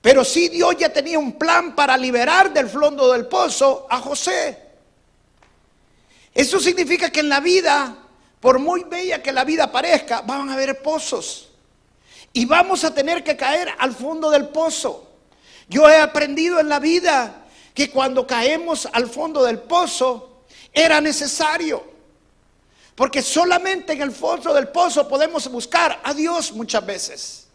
Pero 0.00 0.24
sí 0.24 0.48
Dios 0.48 0.76
ya 0.78 0.92
tenía 0.92 1.18
un 1.18 1.32
plan 1.32 1.74
para 1.74 1.96
liberar 1.96 2.52
del 2.52 2.68
fondo 2.68 3.12
del 3.12 3.26
pozo 3.26 3.86
a 3.90 4.00
José. 4.00 4.58
Eso 6.34 6.58
significa 6.60 7.10
que 7.10 7.20
en 7.20 7.28
la 7.28 7.40
vida, 7.40 7.96
por 8.40 8.58
muy 8.58 8.84
bella 8.84 9.22
que 9.22 9.32
la 9.32 9.44
vida 9.44 9.70
parezca, 9.70 10.22
van 10.22 10.48
a 10.48 10.54
haber 10.54 10.80
pozos. 10.80 11.48
Y 12.32 12.44
vamos 12.46 12.84
a 12.84 12.94
tener 12.94 13.24
que 13.24 13.36
caer 13.36 13.68
al 13.78 13.94
fondo 13.94 14.30
del 14.30 14.48
pozo. 14.48 15.08
Yo 15.68 15.88
he 15.88 15.98
aprendido 15.98 16.60
en 16.60 16.68
la 16.68 16.78
vida 16.78 17.44
que 17.74 17.90
cuando 17.90 18.26
caemos 18.26 18.88
al 18.92 19.08
fondo 19.08 19.42
del 19.42 19.58
pozo 19.58 20.44
era 20.72 21.00
necesario. 21.00 21.89
Porque 22.94 23.22
solamente 23.22 23.92
en 23.92 24.02
el 24.02 24.12
fondo 24.12 24.52
del 24.52 24.68
pozo 24.68 25.08
podemos 25.08 25.48
buscar 25.50 26.00
a 26.02 26.12
Dios 26.12 26.52
muchas 26.52 26.84
veces. 26.84 27.46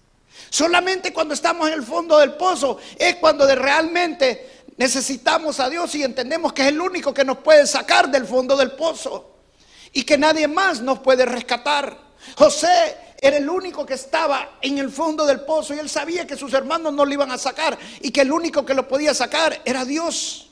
Solamente 0.50 1.14
cuando 1.14 1.34
estamos 1.34 1.68
en 1.68 1.74
el 1.74 1.84
fondo 1.84 2.18
del 2.18 2.34
pozo 2.34 2.78
es 2.98 3.16
cuando 3.16 3.46
realmente 3.56 4.64
necesitamos 4.78 5.60
a 5.60 5.70
Dios 5.70 5.94
y 5.96 6.04
entendemos 6.04 6.54
que 6.54 6.64
es 6.64 6.68
el 6.70 6.80
único 6.80 7.14
que 7.14 7.26
nos 7.26 7.38
puede 7.40 7.66
sacar 7.68 8.10
del 8.10 8.26
fondo 8.26 8.56
del 8.56 8.72
pozo 8.72 9.32
y 9.94 10.04
que 10.04 10.18
nadie 10.18 10.48
más 10.48 10.82
nos 10.82 11.00
puede 11.00 11.26
rescatar. 11.26 11.98
José 12.38 12.98
era 13.20 13.38
el 13.38 13.50
único 13.50 13.86
que 13.86 13.94
estaba 13.94 14.58
en 14.62 14.78
el 14.78 14.90
fondo 14.90 15.26
del 15.26 15.42
pozo 15.42 15.74
y 15.74 15.80
él 15.80 15.90
sabía 15.90 16.28
que 16.28 16.36
sus 16.36 16.54
hermanos 16.54 16.94
no 16.94 17.06
lo 17.06 17.14
iban 17.14 17.32
a 17.32 17.38
sacar 17.38 17.78
y 18.02 18.12
que 18.12 18.22
el 18.22 18.32
único 18.32 18.66
que 18.66 18.74
lo 18.74 18.88
podía 18.88 19.14
sacar 19.14 19.62
era 19.66 19.86
Dios. 19.86 20.45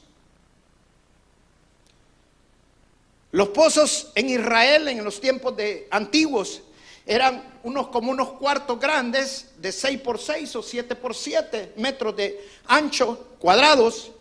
Los 3.34 3.50
pozos 3.50 4.12
en 4.14 4.30
Israel 4.30 4.88
en 4.90 5.04
los 5.04 5.20
tiempos 5.20 5.58
de 5.58 5.88
antiguos 5.90 6.62
eran 7.04 7.60
unos 7.64 7.88
como 7.88 8.12
unos 8.12 8.34
cuartos 8.34 8.80
grandes 8.80 9.48
de 9.58 9.72
6 9.72 10.02
por 10.02 10.20
6 10.20 10.56
o 10.56 10.62
7 10.62 10.96
por 10.96 11.16
7 11.16 11.74
metros 11.78 12.16
de 12.16 12.48
ancho 12.68 13.30
cuadrados 13.40 14.12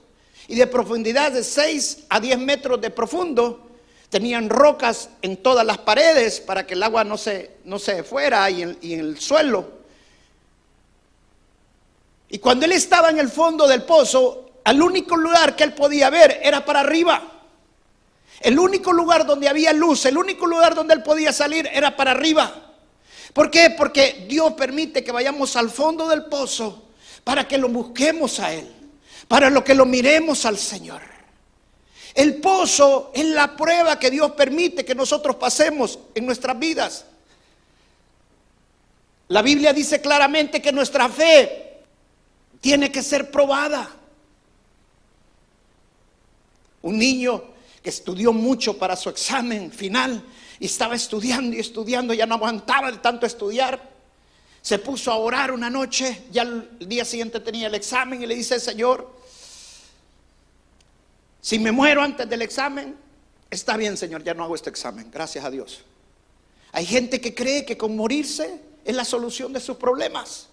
y 0.48 0.54
de 0.54 0.66
profundidad 0.66 1.30
de 1.30 1.44
6 1.44 2.04
a 2.08 2.20
10 2.20 2.38
metros 2.38 2.80
de 2.80 2.88
profundo. 2.88 3.68
Tenían 4.08 4.48
rocas 4.48 5.10
en 5.20 5.36
todas 5.36 5.66
las 5.66 5.76
paredes 5.76 6.40
para 6.40 6.66
que 6.66 6.72
el 6.72 6.82
agua 6.82 7.04
no 7.04 7.18
se, 7.18 7.56
no 7.66 7.78
se 7.78 8.02
fuera 8.04 8.48
y 8.48 8.62
en, 8.62 8.78
y 8.80 8.94
en 8.94 9.00
el 9.00 9.20
suelo. 9.20 9.82
Y 12.30 12.38
cuando 12.38 12.64
él 12.64 12.72
estaba 12.72 13.10
en 13.10 13.18
el 13.18 13.28
fondo 13.28 13.68
del 13.68 13.82
pozo, 13.82 14.52
el 14.64 14.80
único 14.80 15.16
lugar 15.18 15.54
que 15.54 15.64
él 15.64 15.74
podía 15.74 16.08
ver 16.08 16.40
era 16.42 16.64
para 16.64 16.80
arriba. 16.80 17.31
El 18.40 18.58
único 18.58 18.92
lugar 18.92 19.26
donde 19.26 19.48
había 19.48 19.72
luz, 19.72 20.04
el 20.06 20.16
único 20.16 20.46
lugar 20.46 20.74
donde 20.74 20.94
él 20.94 21.02
podía 21.02 21.32
salir 21.32 21.68
era 21.72 21.96
para 21.96 22.10
arriba. 22.10 22.72
¿Por 23.32 23.50
qué? 23.50 23.70
Porque 23.70 24.26
Dios 24.28 24.52
permite 24.54 25.02
que 25.02 25.12
vayamos 25.12 25.56
al 25.56 25.70
fondo 25.70 26.08
del 26.08 26.24
pozo 26.24 26.82
para 27.24 27.46
que 27.46 27.58
lo 27.58 27.68
busquemos 27.68 28.40
a 28.40 28.52
Él, 28.52 28.68
para 29.28 29.48
lo 29.48 29.62
que 29.64 29.74
lo 29.74 29.86
miremos 29.86 30.44
al 30.44 30.58
Señor. 30.58 31.02
El 32.14 32.36
pozo 32.36 33.10
es 33.14 33.24
la 33.26 33.56
prueba 33.56 33.98
que 33.98 34.10
Dios 34.10 34.32
permite 34.32 34.84
que 34.84 34.94
nosotros 34.94 35.36
pasemos 35.36 35.98
en 36.14 36.26
nuestras 36.26 36.58
vidas. 36.58 37.06
La 39.28 39.40
Biblia 39.40 39.72
dice 39.72 40.00
claramente 40.02 40.60
que 40.60 40.72
nuestra 40.72 41.08
fe 41.08 41.80
tiene 42.60 42.92
que 42.92 43.02
ser 43.02 43.30
probada. 43.30 43.88
Un 46.82 46.98
niño 46.98 47.42
que 47.82 47.90
estudió 47.90 48.32
mucho 48.32 48.78
para 48.78 48.96
su 48.96 49.08
examen 49.08 49.72
final 49.72 50.22
y 50.60 50.66
estaba 50.66 50.94
estudiando 50.94 51.56
y 51.56 51.60
estudiando, 51.60 52.14
ya 52.14 52.26
no 52.26 52.36
aguantaba 52.36 52.92
de 52.92 52.98
tanto 52.98 53.26
estudiar. 53.26 53.90
Se 54.60 54.78
puso 54.78 55.10
a 55.10 55.16
orar 55.16 55.50
una 55.50 55.68
noche, 55.68 56.22
ya 56.30 56.42
el 56.42 56.88
día 56.88 57.04
siguiente 57.04 57.40
tenía 57.40 57.66
el 57.66 57.74
examen 57.74 58.22
y 58.22 58.26
le 58.26 58.36
dice, 58.36 58.60
Señor, 58.60 59.12
si 61.40 61.58
me 61.58 61.72
muero 61.72 62.02
antes 62.02 62.28
del 62.28 62.42
examen, 62.42 62.96
está 63.50 63.76
bien, 63.76 63.96
Señor, 63.96 64.22
ya 64.22 64.34
no 64.34 64.44
hago 64.44 64.54
este 64.54 64.70
examen, 64.70 65.10
gracias 65.10 65.44
a 65.44 65.50
Dios. 65.50 65.82
Hay 66.70 66.86
gente 66.86 67.20
que 67.20 67.34
cree 67.34 67.66
que 67.66 67.76
con 67.76 67.96
morirse 67.96 68.60
es 68.84 68.94
la 68.94 69.04
solución 69.04 69.52
de 69.52 69.58
sus 69.58 69.76
problemas. 69.76 70.48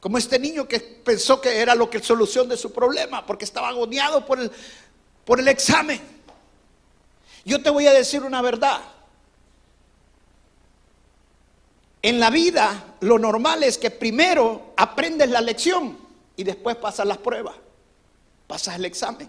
Como 0.00 0.18
este 0.18 0.38
niño 0.38 0.68
que 0.68 0.78
pensó 0.80 1.40
que 1.40 1.58
era 1.58 1.74
lo 1.74 1.90
que 1.90 2.02
solución 2.02 2.48
de 2.48 2.56
su 2.56 2.72
problema, 2.72 3.26
porque 3.26 3.44
estaba 3.44 3.68
agoneado 3.68 4.24
por 4.24 4.38
el, 4.38 4.50
por 5.24 5.40
el 5.40 5.48
examen. 5.48 6.00
Yo 7.44 7.62
te 7.62 7.70
voy 7.70 7.86
a 7.86 7.92
decir 7.92 8.22
una 8.22 8.40
verdad. 8.42 8.80
En 12.02 12.20
la 12.20 12.30
vida 12.30 12.94
lo 13.00 13.18
normal 13.18 13.64
es 13.64 13.76
que 13.76 13.90
primero 13.90 14.72
aprendes 14.76 15.30
la 15.30 15.40
lección 15.40 15.98
y 16.36 16.44
después 16.44 16.76
pasas 16.76 17.06
las 17.06 17.18
pruebas, 17.18 17.56
pasas 18.46 18.76
el 18.76 18.84
examen. 18.84 19.28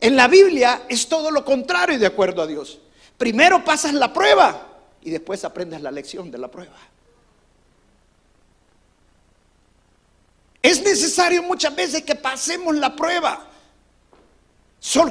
En 0.00 0.16
la 0.16 0.28
Biblia 0.28 0.82
es 0.88 1.08
todo 1.08 1.30
lo 1.30 1.44
contrario 1.44 1.98
de 1.98 2.06
acuerdo 2.06 2.42
a 2.42 2.46
Dios. 2.46 2.78
Primero 3.18 3.64
pasas 3.64 3.94
la 3.94 4.12
prueba 4.12 4.68
y 5.02 5.10
después 5.10 5.44
aprendes 5.44 5.80
la 5.80 5.90
lección 5.90 6.30
de 6.30 6.38
la 6.38 6.48
prueba. 6.48 6.76
Es 10.64 10.82
necesario 10.82 11.42
muchas 11.42 11.76
veces 11.76 12.04
que 12.04 12.14
pasemos 12.14 12.74
la 12.74 12.96
prueba 12.96 13.50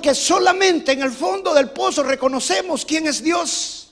que 0.01 0.15
solamente 0.15 0.93
en 0.93 1.03
el 1.03 1.12
fondo 1.12 1.53
del 1.53 1.69
pozo 1.69 2.01
reconocemos 2.01 2.86
quién 2.86 3.05
es 3.05 3.24
Dios. 3.24 3.91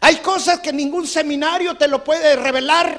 Hay 0.00 0.16
cosas 0.16 0.60
que 0.60 0.72
ningún 0.72 1.06
seminario 1.06 1.76
te 1.76 1.88
lo 1.88 2.02
puede 2.02 2.36
revelar. 2.36 2.98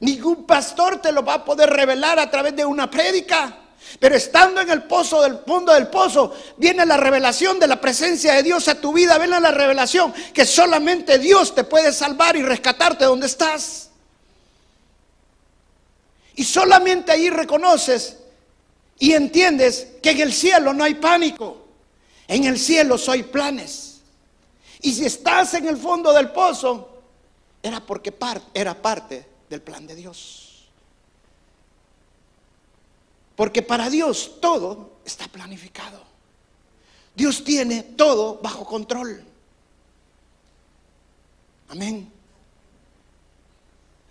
Ningún 0.00 0.46
pastor 0.46 1.02
te 1.02 1.12
lo 1.12 1.22
va 1.22 1.34
a 1.34 1.44
poder 1.44 1.68
revelar 1.68 2.18
a 2.18 2.30
través 2.30 2.56
de 2.56 2.64
una 2.64 2.90
prédica. 2.90 3.58
Pero 4.00 4.14
estando 4.14 4.62
en 4.62 4.70
el 4.70 4.84
pozo 4.84 5.20
del 5.20 5.38
fondo 5.46 5.74
del 5.74 5.88
pozo, 5.88 6.34
viene 6.56 6.86
la 6.86 6.96
revelación 6.96 7.60
de 7.60 7.66
la 7.66 7.78
presencia 7.78 8.32
de 8.32 8.42
Dios 8.42 8.68
a 8.68 8.80
tu 8.80 8.94
vida. 8.94 9.18
Viene 9.18 9.38
la 9.38 9.50
revelación 9.50 10.14
que 10.32 10.46
solamente 10.46 11.18
Dios 11.18 11.54
te 11.54 11.64
puede 11.64 11.92
salvar 11.92 12.36
y 12.36 12.42
rescatarte 12.42 13.04
donde 13.04 13.26
estás. 13.26 13.91
Y 16.34 16.44
solamente 16.44 17.12
ahí 17.12 17.30
reconoces 17.30 18.18
y 18.98 19.12
entiendes 19.12 19.88
que 20.02 20.10
en 20.10 20.20
el 20.20 20.32
cielo 20.32 20.72
no 20.72 20.84
hay 20.84 20.94
pánico. 20.94 21.66
En 22.28 22.44
el 22.44 22.58
cielo 22.58 22.96
soy 22.96 23.24
planes. 23.24 24.00
Y 24.80 24.92
si 24.92 25.04
estás 25.04 25.54
en 25.54 25.66
el 25.66 25.76
fondo 25.76 26.12
del 26.12 26.30
pozo, 26.30 27.02
era 27.62 27.84
porque 27.84 28.14
era 28.54 28.80
parte 28.80 29.26
del 29.48 29.62
plan 29.62 29.86
de 29.86 29.94
Dios. 29.94 30.68
Porque 33.36 33.62
para 33.62 33.90
Dios 33.90 34.38
todo 34.40 34.98
está 35.04 35.28
planificado. 35.28 36.02
Dios 37.14 37.44
tiene 37.44 37.82
todo 37.82 38.38
bajo 38.42 38.64
control. 38.64 39.24
Amén. 41.68 42.10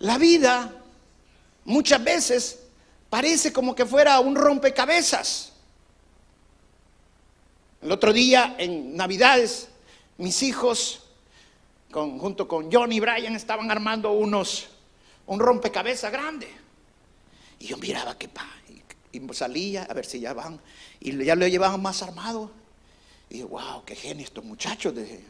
La 0.00 0.18
vida 0.18 0.81
muchas 1.64 2.02
veces 2.02 2.58
parece 3.10 3.52
como 3.52 3.74
que 3.74 3.86
fuera 3.86 4.20
un 4.20 4.34
rompecabezas. 4.34 5.52
El 7.82 7.92
otro 7.92 8.12
día 8.12 8.54
en 8.58 8.96
Navidades, 8.96 9.68
mis 10.18 10.42
hijos, 10.42 11.02
junto 11.90 12.46
con 12.46 12.70
John 12.72 12.92
y 12.92 13.00
Brian, 13.00 13.34
estaban 13.34 13.70
armando 13.70 14.12
unos, 14.12 14.68
un 15.26 15.40
rompecabezas 15.40 16.12
grande. 16.12 16.48
Y 17.58 17.66
yo 17.66 17.76
miraba 17.76 18.16
que 18.16 18.28
pa, 18.28 18.46
y, 19.12 19.20
salía 19.34 19.84
a 19.84 19.94
ver 19.94 20.06
si 20.06 20.20
ya 20.20 20.32
van, 20.32 20.60
y 21.00 21.24
ya 21.24 21.34
lo 21.34 21.46
llevaban 21.46 21.82
más 21.82 22.02
armado. 22.02 22.50
Y 23.28 23.38
yo, 23.38 23.48
wow, 23.48 23.84
qué 23.84 23.94
genio 23.94 24.24
estos 24.24 24.44
muchachos. 24.44 24.94
De... 24.94 25.24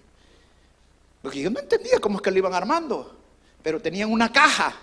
Porque 1.23 1.41
yo 1.41 1.51
no 1.51 1.59
entendía 1.59 1.99
cómo 2.01 2.17
es 2.19 2.23
que 2.23 2.31
lo 2.31 2.39
iban 2.39 2.55
armando, 2.55 3.19
pero 3.63 3.81
tenían 3.81 4.13
una 4.13 4.31
caja 4.31 4.77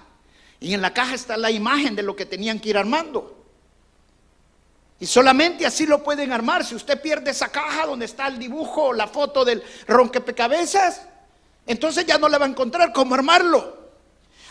y 0.60 0.74
en 0.74 0.82
la 0.82 0.94
caja 0.94 1.16
está 1.16 1.38
la 1.38 1.52
imagen 1.52 1.96
de 1.96 2.04
lo 2.04 2.16
que 2.16 2.26
tenían 2.26 2.60
que 2.60 2.70
ir 2.70 2.78
armando. 2.78 3.36
Y 5.00 5.06
solamente 5.06 5.66
así 5.66 5.86
lo 5.86 6.04
pueden 6.04 6.34
armar. 6.34 6.66
Si 6.66 6.76
usted 6.76 7.02
pierde 7.02 7.32
esa 7.32 7.48
caja 7.48 7.86
donde 7.86 8.06
está 8.06 8.28
el 8.28 8.38
dibujo, 8.38 8.92
la 8.92 9.08
foto 9.08 9.46
del 9.46 9.64
ronquepecabezas, 9.88 11.04
entonces 11.66 12.06
ya 12.06 12.18
no 12.18 12.28
le 12.28 12.38
va 12.38 12.46
a 12.46 12.50
encontrar 12.50 12.92
cómo 12.92 13.16
armarlo. 13.16 13.78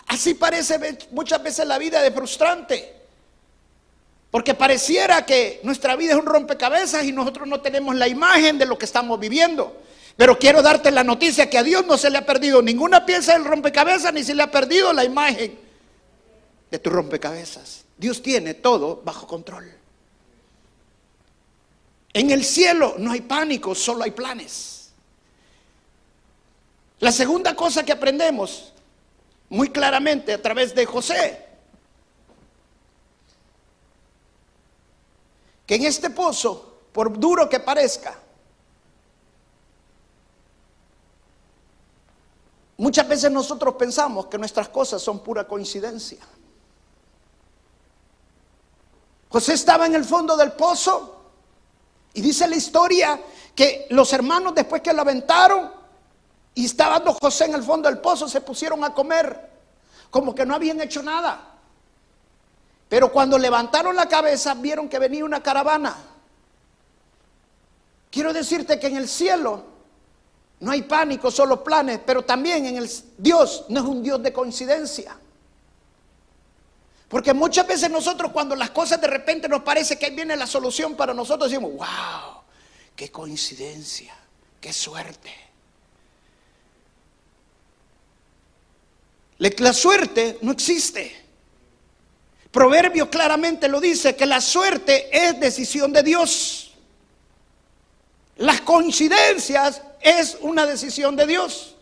Así 0.07 0.33
parece 0.33 0.99
muchas 1.11 1.43
veces 1.43 1.67
la 1.67 1.77
vida 1.77 2.01
de 2.01 2.11
frustrante. 2.11 2.95
Porque 4.31 4.55
pareciera 4.55 5.27
que 5.27 5.61
nuestra 5.63 5.97
vida 5.97 6.13
es 6.13 6.19
un 6.19 6.27
rompecabezas 6.27 7.05
y 7.05 7.13
nosotros 7.13 7.47
no 7.47 7.61
tenemos 7.61 7.95
la 7.97 8.09
imagen 8.09 8.57
de 8.57 8.65
lo 8.65 8.79
que 8.79 8.87
estamos 8.87 9.21
viviendo. 9.21 9.83
Pero 10.17 10.39
quiero 10.39 10.63
darte 10.63 10.91
la 10.91 11.05
noticia 11.05 11.51
que 11.51 11.59
a 11.59 11.63
Dios 11.63 11.87
no 11.87 11.99
se 11.99 12.09
le 12.09 12.19
ha 12.19 12.27
perdido 12.27 12.63
ninguna 12.63 13.05
pieza 13.05 13.35
del 13.35 13.45
rompecabezas 13.45 14.13
ni 14.15 14.25
se 14.25 14.35
le 14.35 14.43
ha 14.43 14.51
perdido 14.51 14.95
la 14.95 15.05
imagen 15.05 15.68
de 16.71 16.79
tu 16.79 16.91
rompecabezas. 16.91 17.85
Dios 17.97 18.23
tiene 18.23 18.55
todo 18.55 19.03
bajo 19.05 19.27
control. 19.27 19.73
En 22.13 22.31
el 22.31 22.45
cielo 22.45 22.95
no 22.99 23.13
hay 23.13 23.21
pánico, 23.21 23.75
solo 23.75 24.05
hay 24.05 24.11
planes. 24.11 24.91
La 27.01 27.13
segunda 27.13 27.55
cosa 27.55 27.85
que 27.85 27.93
aprendemos 27.93 28.73
muy 29.49 29.71
claramente 29.71 30.35
a 30.35 30.43
través 30.43 30.75
de 30.75 30.85
José, 30.85 31.47
que 35.67 35.77
en 35.77 35.85
este 35.85 36.11
pozo, 36.11 36.81
por 36.93 37.19
duro 37.19 37.49
que 37.49 37.61
parezca, 37.61 38.19
muchas 42.79 43.07
veces 43.07 43.31
nosotros 43.31 43.75
pensamos 43.75 44.27
que 44.27 44.39
nuestras 44.39 44.69
cosas 44.69 45.01
son 45.01 45.21
pura 45.21 45.47
coincidencia. 45.47 46.19
José 49.39 49.53
estaba 49.53 49.87
en 49.87 49.95
el 49.95 50.05
fondo 50.05 50.37
del 50.37 50.51
pozo 50.51 51.23
y 52.13 52.21
dice 52.21 52.49
la 52.49 52.57
historia 52.57 53.21
que 53.55 53.87
los 53.91 54.13
hermanos 54.13 54.53
después 54.53 54.83
que 54.83 54.93
lo 54.93 55.03
aventaron 55.03 55.71
y 56.57 56.65
estaba 56.65 57.01
José 57.23 57.45
en 57.45 57.55
el 57.55 57.63
fondo 57.63 57.89
del 57.89 57.99
pozo 57.99 58.29
se 58.29 58.41
pusieron 58.41 58.83
a 58.83 58.93
comer 58.93 59.49
como 60.11 60.35
que 60.35 60.45
no 60.45 60.57
habían 60.57 60.81
hecho 60.81 61.05
nada. 61.05 61.55
Pero 62.89 63.13
cuando 63.13 63.39
levantaron 63.39 63.95
la 63.95 64.09
cabeza 64.09 64.55
vieron 64.55 64.89
que 64.89 64.99
venía 64.99 65.25
una 65.25 65.41
caravana. 65.41 65.97
Quiero 68.11 68.33
decirte 68.33 68.81
que 68.81 68.89
en 68.89 68.97
el 68.97 69.09
cielo 69.09 69.63
no 70.59 70.73
hay 70.73 70.83
pánico, 70.83 71.31
solo 71.31 71.63
planes, 71.63 72.01
pero 72.05 72.25
también 72.25 72.67
en 72.67 72.77
el 72.79 72.91
Dios 73.17 73.67
no 73.69 73.79
es 73.79 73.87
un 73.87 74.03
Dios 74.03 74.21
de 74.21 74.33
coincidencia. 74.33 75.17
Porque 77.09 77.33
muchas 77.33 77.67
veces 77.67 77.91
nosotros 77.91 78.33
cuando 78.33 78.55
las 78.55 78.71
cosas 78.71 79.01
de 79.01 79.07
repente 79.07 79.49
nos 79.49 79.63
parece 79.63 79.99
que 79.99 80.07
ahí 80.07 80.15
viene 80.15 80.37
la 80.37 80.47
solución 80.47 80.95
para 80.95 81.15
nosotros, 81.15 81.51
decimos, 81.51 81.73
wow, 81.73 82.43
qué 82.95 83.11
coincidencia, 83.11 84.15
qué 84.61 84.73
suerte. 84.73 85.33
La 89.39 89.73
suerte 89.73 90.39
no 90.43 90.53
existe. 90.53 91.17
Proverbio 92.51 93.09
claramente 93.09 93.69
lo 93.69 93.81
dice, 93.81 94.17
que 94.17 94.27
la 94.27 94.41
suerte 94.41 95.09
es 95.13 95.39
decisión 95.39 95.93
de 95.93 96.03
Dios. 96.03 96.73
Las 98.37 98.61
coincidencias 98.61 99.83
es 100.01 100.39
una 100.41 100.67
decisión 100.67 101.17
de 101.17 101.27
Dios. 101.27 101.77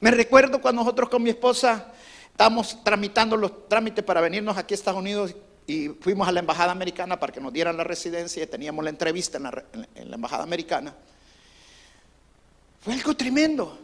Me 0.00 0.10
recuerdo 0.10 0.60
cuando 0.60 0.82
nosotros 0.82 1.08
con 1.08 1.22
mi 1.22 1.30
esposa 1.30 1.92
Estamos 2.38 2.84
tramitando 2.84 3.36
los 3.36 3.68
trámites 3.68 4.04
para 4.04 4.20
venirnos 4.20 4.56
aquí 4.56 4.72
a 4.72 4.76
Estados 4.76 5.00
Unidos 5.00 5.34
y 5.66 5.88
fuimos 5.88 6.28
a 6.28 6.30
la 6.30 6.38
embajada 6.38 6.70
americana 6.70 7.18
para 7.18 7.32
que 7.32 7.40
nos 7.40 7.52
dieran 7.52 7.76
la 7.76 7.82
residencia 7.82 8.44
y 8.44 8.46
teníamos 8.46 8.84
la 8.84 8.90
entrevista 8.90 9.38
en 9.38 9.42
la, 9.42 10.14
embajada 10.14 10.44
americana. 10.44 10.94
Fue 12.80 12.94
algo 12.94 13.16
tremendo. 13.16 13.76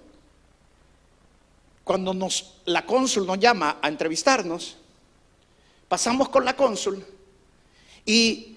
Cuando 1.82 2.14
nos, 2.14 2.60
la 2.66 2.86
cónsul 2.86 3.26
nos 3.26 3.40
llama 3.40 3.78
a 3.82 3.88
entrevistarnos, 3.88 4.76
pasamos 5.88 6.28
con 6.28 6.44
la 6.44 6.54
cónsul 6.54 7.04
y 8.06 8.56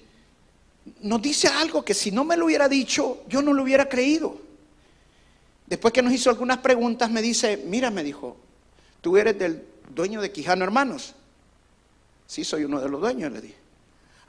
nos 1.01 1.19
dice 1.23 1.47
algo 1.47 1.83
que 1.83 1.95
si 1.95 2.11
no 2.11 2.23
me 2.23 2.37
lo 2.37 2.45
hubiera 2.45 2.69
dicho, 2.69 3.23
yo 3.27 3.41
no 3.41 3.51
lo 3.51 3.63
hubiera 3.63 3.89
creído. 3.89 4.39
Después 5.65 5.91
que 5.91 6.03
nos 6.03 6.13
hizo 6.13 6.29
algunas 6.29 6.59
preguntas, 6.59 7.09
me 7.09 7.23
dice, 7.23 7.63
mira, 7.65 7.89
me 7.89 8.03
dijo, 8.03 8.37
tú 9.01 9.17
eres 9.17 9.39
del 9.39 9.75
dueño 9.93 10.21
de 10.21 10.31
Quijano 10.31 10.63
Hermanos. 10.63 11.13
Sí, 12.25 12.43
soy 12.43 12.65
uno 12.65 12.79
de 12.79 12.89
los 12.89 12.99
dueños, 12.99 13.31
le 13.31 13.41
dije. 13.41 13.55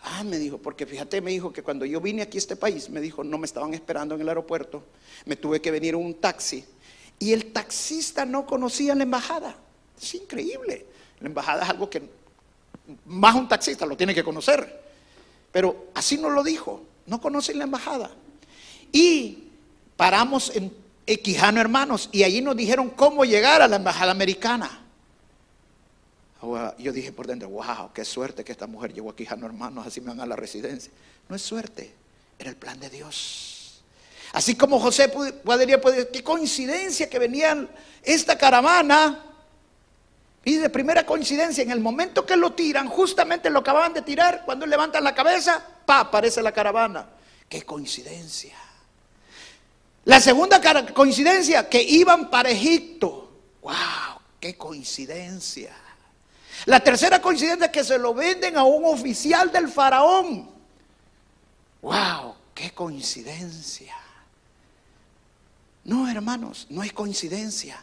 Ah, 0.02 0.22
me 0.22 0.38
dijo, 0.38 0.58
porque 0.58 0.86
fíjate, 0.86 1.20
me 1.20 1.32
dijo 1.32 1.52
que 1.52 1.62
cuando 1.62 1.84
yo 1.84 2.00
vine 2.00 2.22
aquí 2.22 2.38
a 2.38 2.40
este 2.40 2.56
país, 2.56 2.88
me 2.88 3.00
dijo, 3.00 3.24
no 3.24 3.36
me 3.36 3.46
estaban 3.46 3.74
esperando 3.74 4.14
en 4.14 4.20
el 4.20 4.28
aeropuerto, 4.28 4.84
me 5.26 5.36
tuve 5.36 5.60
que 5.60 5.70
venir 5.70 5.94
en 5.94 6.00
un 6.00 6.14
taxi. 6.14 6.64
Y 7.18 7.32
el 7.32 7.52
taxista 7.52 8.24
no 8.24 8.46
conocía 8.46 8.94
la 8.94 9.02
embajada. 9.02 9.56
Es 10.00 10.14
increíble. 10.14 10.86
La 11.20 11.26
embajada 11.26 11.64
es 11.64 11.68
algo 11.68 11.90
que 11.90 12.02
más 13.06 13.34
un 13.34 13.48
taxista 13.48 13.84
lo 13.86 13.96
tiene 13.96 14.14
que 14.14 14.22
conocer. 14.22 14.82
Pero 15.50 15.88
así 15.94 16.16
nos 16.16 16.32
lo 16.32 16.44
dijo, 16.44 16.84
no 17.06 17.20
conocen 17.20 17.58
la 17.58 17.64
embajada. 17.64 18.10
Y 18.92 19.48
paramos 19.96 20.52
en 20.54 20.72
Quijano 21.16 21.60
Hermanos 21.60 22.08
y 22.12 22.22
allí 22.22 22.40
nos 22.40 22.56
dijeron 22.56 22.90
cómo 22.90 23.24
llegar 23.24 23.62
a 23.62 23.68
la 23.68 23.76
embajada 23.76 24.12
americana. 24.12 24.84
Yo 26.40 26.92
dije 26.92 27.10
por 27.10 27.26
dentro, 27.26 27.48
wow, 27.48 27.92
qué 27.92 28.04
suerte 28.04 28.44
que 28.44 28.52
esta 28.52 28.66
mujer 28.66 28.92
llegó 28.92 29.10
aquí, 29.10 29.26
no 29.36 29.46
hermanos, 29.46 29.86
así 29.86 30.00
me 30.00 30.08
van 30.08 30.20
a 30.20 30.26
la 30.26 30.36
residencia. 30.36 30.92
No 31.28 31.34
es 31.34 31.42
suerte, 31.42 31.92
era 32.38 32.50
el 32.50 32.56
plan 32.56 32.78
de 32.78 32.88
Dios. 32.88 33.82
Así 34.32 34.54
como 34.54 34.78
José 34.78 35.08
podría 35.08 35.80
poder, 35.80 36.10
qué 36.10 36.22
coincidencia 36.22 37.08
que 37.08 37.18
venían 37.18 37.68
esta 38.02 38.38
caravana. 38.38 39.24
Y 40.44 40.56
de 40.56 40.70
primera 40.70 41.04
coincidencia, 41.04 41.62
en 41.62 41.72
el 41.72 41.80
momento 41.80 42.24
que 42.24 42.36
lo 42.36 42.52
tiran, 42.52 42.88
justamente 42.88 43.50
lo 43.50 43.58
acababan 43.58 43.92
de 43.92 44.02
tirar, 44.02 44.44
cuando 44.44 44.64
levantan 44.64 45.02
la 45.02 45.14
cabeza, 45.14 45.62
pa, 45.84 46.00
aparece 46.00 46.40
la 46.40 46.52
caravana. 46.52 47.08
Qué 47.48 47.62
coincidencia. 47.62 48.54
La 50.04 50.20
segunda 50.20 50.60
coincidencia, 50.94 51.68
que 51.68 51.82
iban 51.82 52.30
para 52.30 52.50
Egipto. 52.50 53.32
Wow, 53.60 54.20
qué 54.38 54.56
coincidencia. 54.56 55.74
La 56.66 56.80
tercera 56.80 57.20
coincidencia 57.20 57.66
es 57.66 57.72
que 57.72 57.84
se 57.84 57.98
lo 57.98 58.14
venden 58.14 58.56
a 58.56 58.64
un 58.64 58.84
oficial 58.84 59.50
del 59.52 59.68
faraón. 59.68 60.48
¡Wow! 61.82 62.34
¡Qué 62.54 62.72
coincidencia! 62.72 63.94
No, 65.84 66.08
hermanos, 66.08 66.66
no 66.70 66.82
es 66.82 66.92
coincidencia. 66.92 67.82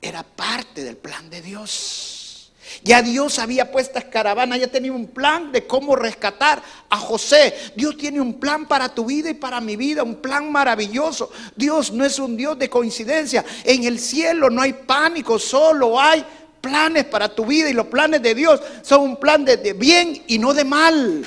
Era 0.00 0.22
parte 0.22 0.84
del 0.84 0.96
plan 0.96 1.28
de 1.28 1.42
Dios. 1.42 2.52
Ya 2.82 3.02
Dios 3.02 3.38
había 3.38 3.70
puesto 3.70 4.00
caravana, 4.10 4.56
ya 4.56 4.66
tenía 4.66 4.92
un 4.92 5.06
plan 5.06 5.50
de 5.50 5.66
cómo 5.66 5.96
rescatar 5.96 6.62
a 6.88 6.96
José. 6.96 7.54
Dios 7.74 7.96
tiene 7.96 8.20
un 8.20 8.34
plan 8.34 8.66
para 8.66 8.88
tu 8.88 9.06
vida 9.06 9.30
y 9.30 9.34
para 9.34 9.60
mi 9.60 9.76
vida, 9.76 10.02
un 10.02 10.16
plan 10.16 10.50
maravilloso. 10.50 11.30
Dios 11.54 11.92
no 11.92 12.04
es 12.04 12.18
un 12.18 12.36
Dios 12.36 12.58
de 12.58 12.68
coincidencia. 12.68 13.44
En 13.64 13.84
el 13.84 13.98
cielo 13.98 14.50
no 14.50 14.62
hay 14.62 14.72
pánico, 14.72 15.38
solo 15.38 16.00
hay 16.00 16.24
planes 16.66 17.04
para 17.04 17.32
tu 17.32 17.46
vida 17.46 17.70
y 17.70 17.72
los 17.72 17.86
planes 17.86 18.20
de 18.22 18.34
Dios 18.34 18.60
son 18.82 19.02
un 19.02 19.16
plan 19.16 19.44
de, 19.44 19.72
bien 19.72 20.24
y 20.26 20.38
no 20.38 20.52
de 20.52 20.64
mal. 20.64 21.24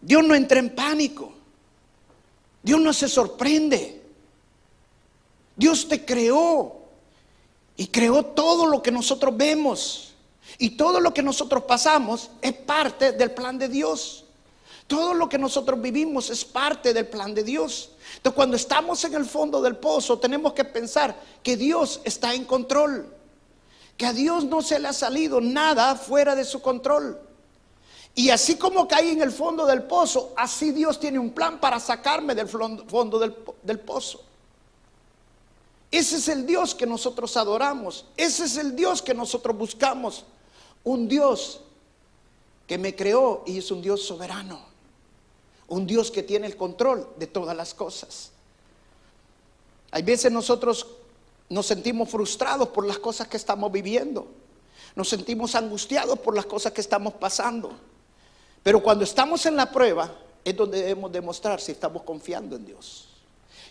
Dios 0.00 0.24
no 0.24 0.34
entra 0.34 0.58
en 0.58 0.74
pánico. 0.74 1.34
Dios 2.62 2.80
no 2.80 2.92
se 2.92 3.08
sorprende. 3.08 4.02
Dios 5.54 5.86
te 5.86 6.04
creó 6.04 6.80
y 7.76 7.88
creó 7.88 8.24
todo 8.24 8.66
lo 8.66 8.82
que 8.82 8.90
nosotros 8.90 9.36
vemos. 9.36 10.14
Y 10.58 10.70
todo 10.70 11.00
lo 11.00 11.12
que 11.12 11.22
nosotros 11.22 11.64
pasamos 11.64 12.30
es 12.40 12.54
parte 12.54 13.12
del 13.12 13.32
plan 13.32 13.58
de 13.58 13.68
Dios. 13.68 14.25
Todo 14.86 15.14
lo 15.14 15.28
que 15.28 15.38
nosotros 15.38 15.80
vivimos 15.80 16.30
es 16.30 16.44
parte 16.44 16.94
del 16.94 17.08
plan 17.08 17.34
de 17.34 17.42
Dios. 17.42 17.90
Entonces 18.16 18.36
cuando 18.36 18.56
estamos 18.56 19.02
en 19.04 19.14
el 19.14 19.24
fondo 19.24 19.60
del 19.60 19.76
pozo 19.76 20.18
tenemos 20.18 20.52
que 20.52 20.64
pensar 20.64 21.20
que 21.42 21.56
Dios 21.56 22.00
está 22.04 22.34
en 22.34 22.44
control. 22.44 23.12
Que 23.96 24.06
a 24.06 24.12
Dios 24.12 24.44
no 24.44 24.62
se 24.62 24.78
le 24.78 24.88
ha 24.88 24.92
salido 24.92 25.40
nada 25.40 25.96
fuera 25.96 26.36
de 26.36 26.44
su 26.44 26.60
control. 26.60 27.18
Y 28.14 28.30
así 28.30 28.56
como 28.56 28.88
caí 28.88 29.10
en 29.10 29.20
el 29.20 29.30
fondo 29.30 29.66
del 29.66 29.82
pozo, 29.82 30.32
así 30.36 30.70
Dios 30.70 30.98
tiene 30.98 31.18
un 31.18 31.30
plan 31.30 31.60
para 31.60 31.78
sacarme 31.78 32.34
del 32.34 32.48
fondo 32.48 33.18
del, 33.18 33.80
pozo. 33.80 34.22
Ese 35.90 36.16
es 36.16 36.28
el 36.28 36.46
Dios 36.46 36.74
que 36.74 36.86
nosotros 36.86 37.36
adoramos. 37.36 38.06
Ese 38.16 38.44
es 38.44 38.56
el 38.56 38.74
Dios 38.74 39.02
que 39.02 39.12
nosotros 39.12 39.56
buscamos. 39.56 40.24
Un 40.82 41.08
Dios 41.08 41.60
que 42.66 42.78
me 42.78 42.96
creó 42.96 43.42
y 43.46 43.58
es 43.58 43.70
un 43.70 43.82
Dios 43.82 44.02
soberano. 44.06 44.75
Un 45.68 45.86
Dios 45.86 46.10
que 46.10 46.22
tiene 46.22 46.46
el 46.46 46.56
control 46.56 47.08
de 47.16 47.26
todas 47.26 47.56
las 47.56 47.74
cosas. 47.74 48.30
Hay 49.90 50.02
veces 50.02 50.30
nosotros 50.30 50.86
nos 51.48 51.66
sentimos 51.66 52.08
frustrados 52.08 52.68
por 52.68 52.86
las 52.86 52.98
cosas 52.98 53.28
que 53.28 53.36
estamos 53.36 53.70
viviendo. 53.70 54.26
Nos 54.94 55.08
sentimos 55.08 55.54
angustiados 55.54 56.18
por 56.18 56.34
las 56.34 56.46
cosas 56.46 56.72
que 56.72 56.80
estamos 56.80 57.14
pasando. 57.14 57.72
Pero 58.62 58.82
cuando 58.82 59.04
estamos 59.04 59.46
en 59.46 59.56
la 59.56 59.70
prueba 59.70 60.12
es 60.44 60.56
donde 60.56 60.80
debemos 60.80 61.12
demostrar 61.12 61.60
si 61.60 61.72
estamos 61.72 62.02
confiando 62.02 62.56
en 62.56 62.66
Dios. 62.66 63.08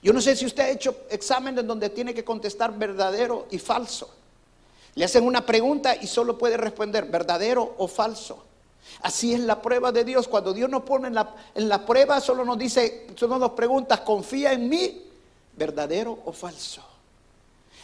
Yo 0.02 0.14
no 0.14 0.22
sé 0.22 0.36
si 0.36 0.46
usted 0.46 0.64
ha 0.64 0.70
hecho 0.70 0.96
examen 1.10 1.58
en 1.58 1.68
donde 1.68 1.90
tiene 1.90 2.14
que 2.14 2.24
contestar 2.24 2.78
verdadero 2.78 3.48
y 3.50 3.58
falso. 3.58 4.10
Le 4.94 5.04
hacen 5.04 5.26
una 5.26 5.46
pregunta 5.46 5.96
y 5.96 6.08
solo 6.08 6.38
puede 6.38 6.58
responder 6.58 7.06
verdadero 7.06 7.76
o 7.78 7.88
falso. 7.88 8.44
Así 9.02 9.34
es 9.34 9.40
la 9.40 9.62
prueba 9.62 9.92
de 9.92 10.04
Dios. 10.04 10.28
Cuando 10.28 10.54
Dios 10.54 10.70
nos 10.70 10.84
pone 10.84 11.08
en 11.08 11.16
la, 11.16 11.36
en 11.54 11.70
la 11.70 11.86
prueba, 11.86 12.20
solo 12.22 12.46
nos 12.46 12.58
dice, 12.58 13.08
solo 13.16 13.38
nos 13.38 13.52
pregunta, 13.52 14.04
¿confía 14.04 14.54
en 14.54 14.70
mí? 14.70 15.04
¿Verdadero 15.56 16.20
o 16.26 16.32
falso? 16.32 16.84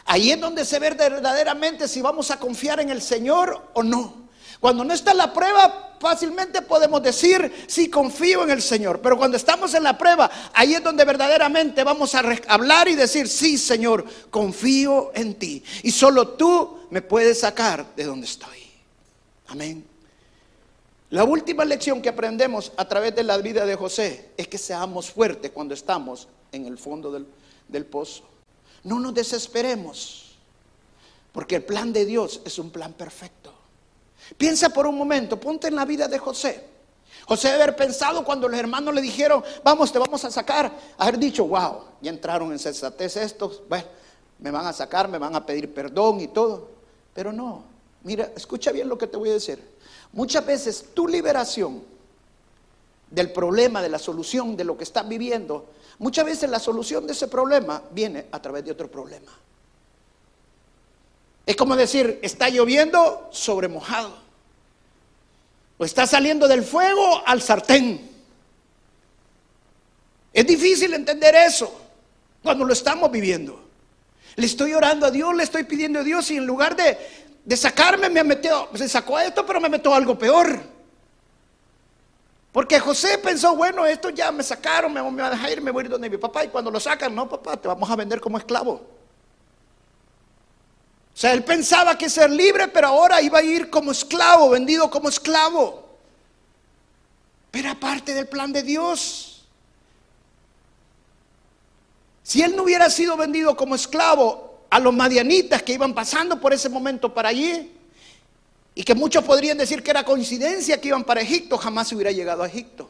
Ahí 0.05 0.31
es 0.31 0.39
donde 0.39 0.65
se 0.65 0.79
ve 0.79 0.91
verdaderamente 0.91 1.87
si 1.87 2.01
vamos 2.01 2.31
a 2.31 2.39
confiar 2.39 2.79
en 2.79 2.89
el 2.89 3.01
Señor 3.01 3.69
o 3.73 3.83
no. 3.83 4.21
Cuando 4.59 4.83
no 4.83 4.93
está 4.93 5.13
la 5.13 5.33
prueba, 5.33 5.95
fácilmente 5.99 6.61
podemos 6.61 7.01
decir, 7.01 7.65
sí, 7.67 7.89
confío 7.89 8.43
en 8.43 8.51
el 8.51 8.61
Señor. 8.61 9.01
Pero 9.01 9.17
cuando 9.17 9.37
estamos 9.37 9.73
en 9.73 9.83
la 9.83 9.97
prueba, 9.97 10.29
ahí 10.53 10.75
es 10.75 10.83
donde 10.83 11.03
verdaderamente 11.03 11.83
vamos 11.83 12.13
a 12.13 12.21
hablar 12.47 12.87
y 12.87 12.95
decir, 12.95 13.27
sí, 13.27 13.57
Señor, 13.57 14.05
confío 14.29 15.11
en 15.15 15.33
ti. 15.35 15.63
Y 15.81 15.91
solo 15.91 16.29
tú 16.29 16.79
me 16.91 17.01
puedes 17.01 17.39
sacar 17.39 17.85
de 17.95 18.03
donde 18.03 18.27
estoy. 18.27 18.69
Amén. 19.47 19.90
La 21.11 21.25
última 21.25 21.65
lección 21.65 22.01
que 22.01 22.07
aprendemos 22.07 22.71
a 22.77 22.87
través 22.87 23.13
de 23.13 23.23
la 23.23 23.37
vida 23.37 23.65
de 23.65 23.75
José 23.75 24.31
es 24.37 24.47
que 24.47 24.57
seamos 24.57 25.11
fuertes 25.11 25.51
cuando 25.51 25.73
estamos 25.73 26.29
en 26.53 26.65
el 26.65 26.77
fondo 26.77 27.11
del, 27.11 27.85
pozo. 27.85 28.23
No 28.85 28.97
nos 28.97 29.13
desesperemos, 29.13 30.37
porque 31.33 31.57
el 31.57 31.63
plan 31.63 31.91
de 31.91 32.05
Dios 32.05 32.39
es 32.45 32.57
un 32.59 32.69
plan 32.69 32.93
perfecto. 32.93 33.51
Piensa 34.37 34.69
por 34.69 34.87
un 34.87 34.97
momento, 34.97 35.37
ponte 35.37 35.67
en 35.67 35.75
la 35.75 35.83
vida 35.83 36.07
de 36.07 36.17
José. 36.17 36.65
José 37.25 37.49
debe 37.49 37.63
haber 37.63 37.75
pensado 37.75 38.23
cuando 38.23 38.47
los 38.47 38.57
hermanos 38.57 38.95
le 38.95 39.01
dijeron, 39.01 39.43
vamos, 39.65 39.91
te 39.91 39.99
vamos 39.99 40.23
a 40.23 40.31
sacar, 40.31 40.71
haber 40.97 41.19
dicho, 41.19 41.45
wow, 41.45 41.83
ya 41.99 42.09
entraron 42.09 42.53
en 42.53 42.59
sensatez 42.59 43.17
estos, 43.17 43.61
bueno, 43.67 43.85
me 44.39 44.49
van 44.49 44.65
a 44.65 44.71
sacar, 44.71 45.09
me 45.09 45.17
van 45.17 45.35
a 45.35 45.45
pedir 45.45 45.73
perdón 45.73 46.21
y 46.21 46.29
todo. 46.29 46.69
Pero 47.13 47.33
no, 47.33 47.65
mira, 48.01 48.31
escucha 48.33 48.71
bien 48.71 48.87
lo 48.87 48.97
que 48.97 49.07
te 49.07 49.17
voy 49.17 49.29
a 49.29 49.33
decir. 49.33 49.71
Muchas 50.13 50.45
veces 50.45 50.85
tu 50.93 51.07
liberación 51.07 51.83
del 53.09 53.31
problema, 53.31 53.81
de 53.81 53.89
la 53.89 53.99
solución, 53.99 54.55
de 54.57 54.63
lo 54.63 54.77
que 54.77 54.83
estás 54.83 55.07
viviendo, 55.07 55.69
muchas 55.99 56.25
veces 56.25 56.49
la 56.49 56.59
solución 56.59 57.05
de 57.05 57.13
ese 57.13 57.27
problema 57.27 57.81
viene 57.91 58.25
a 58.31 58.41
través 58.41 58.65
de 58.65 58.71
otro 58.71 58.89
problema. 58.89 59.31
Es 61.45 61.55
como 61.55 61.75
decir, 61.75 62.19
está 62.21 62.49
lloviendo 62.49 63.29
sobre 63.31 63.67
mojado. 63.67 64.17
O 65.77 65.85
está 65.85 66.05
saliendo 66.05 66.47
del 66.47 66.63
fuego 66.63 67.23
al 67.25 67.41
sartén. 67.41 68.09
Es 70.31 70.45
difícil 70.45 70.93
entender 70.93 71.35
eso 71.35 71.73
cuando 72.43 72.63
lo 72.65 72.73
estamos 72.73 73.11
viviendo. 73.11 73.59
Le 74.35 74.45
estoy 74.45 74.73
orando 74.73 75.07
a 75.07 75.11
Dios, 75.11 75.35
le 75.35 75.43
estoy 75.43 75.63
pidiendo 75.63 75.99
a 75.99 76.03
Dios 76.03 76.31
y 76.31 76.37
en 76.37 76.45
lugar 76.45 76.75
de, 76.75 76.97
de 77.43 77.57
sacarme 77.57 78.09
me 78.09 78.23
metió, 78.23 78.69
se 78.75 78.87
sacó 78.87 79.19
esto, 79.19 79.45
pero 79.45 79.59
me 79.59 79.69
metió 79.69 79.93
algo 79.93 80.17
peor. 80.17 80.61
Porque 82.51 82.79
José 82.79 83.17
pensó, 83.17 83.55
bueno, 83.55 83.85
esto 83.85 84.09
ya 84.09 84.31
me 84.31 84.43
sacaron, 84.43 84.93
me, 84.93 85.01
me 85.01 85.21
va 85.21 85.29
a 85.29 85.31
dejar 85.31 85.51
ir, 85.51 85.61
me 85.61 85.71
voy 85.71 85.83
a 85.83 85.85
ir 85.85 85.91
donde 85.91 86.09
mi 86.09 86.17
papá. 86.17 86.43
Y 86.43 86.49
cuando 86.49 86.69
lo 86.69 86.79
sacan, 86.79 87.15
no, 87.15 87.27
papá, 87.27 87.55
te 87.57 87.67
vamos 87.67 87.89
a 87.89 87.95
vender 87.95 88.19
como 88.19 88.37
esclavo. 88.37 88.73
O 91.13 91.17
sea, 91.17 91.33
él 91.33 91.43
pensaba 91.43 91.97
que 91.97 92.09
ser 92.09 92.29
libre, 92.29 92.67
pero 92.67 92.87
ahora 92.87 93.21
iba 93.21 93.39
a 93.39 93.43
ir 93.43 93.69
como 93.69 93.91
esclavo, 93.91 94.49
vendido 94.49 94.89
como 94.89 95.09
esclavo. 95.09 95.97
Pero 97.51 97.71
aparte 97.71 98.13
del 98.13 98.27
plan 98.27 98.51
de 98.51 98.63
Dios. 98.63 99.45
Si 102.23 102.41
él 102.41 102.55
no 102.55 102.63
hubiera 102.63 102.89
sido 102.89 103.17
vendido 103.17 103.55
como 103.55 103.75
esclavo 103.75 104.50
a 104.71 104.79
los 104.79 104.93
madianitas 104.93 105.61
que 105.61 105.73
iban 105.73 105.93
pasando 105.93 106.39
por 106.39 106.53
ese 106.53 106.69
momento 106.69 107.13
para 107.13 107.29
allí, 107.29 107.69
y 108.73 108.83
que 108.83 108.95
muchos 108.95 109.23
podrían 109.23 109.57
decir 109.57 109.83
que 109.83 109.91
era 109.91 110.05
coincidencia 110.05 110.79
que 110.79 110.87
iban 110.87 111.03
para 111.03 111.21
Egipto, 111.21 111.57
jamás 111.57 111.91
hubiera 111.91 112.11
llegado 112.11 112.41
a 112.41 112.47
Egipto. 112.47 112.89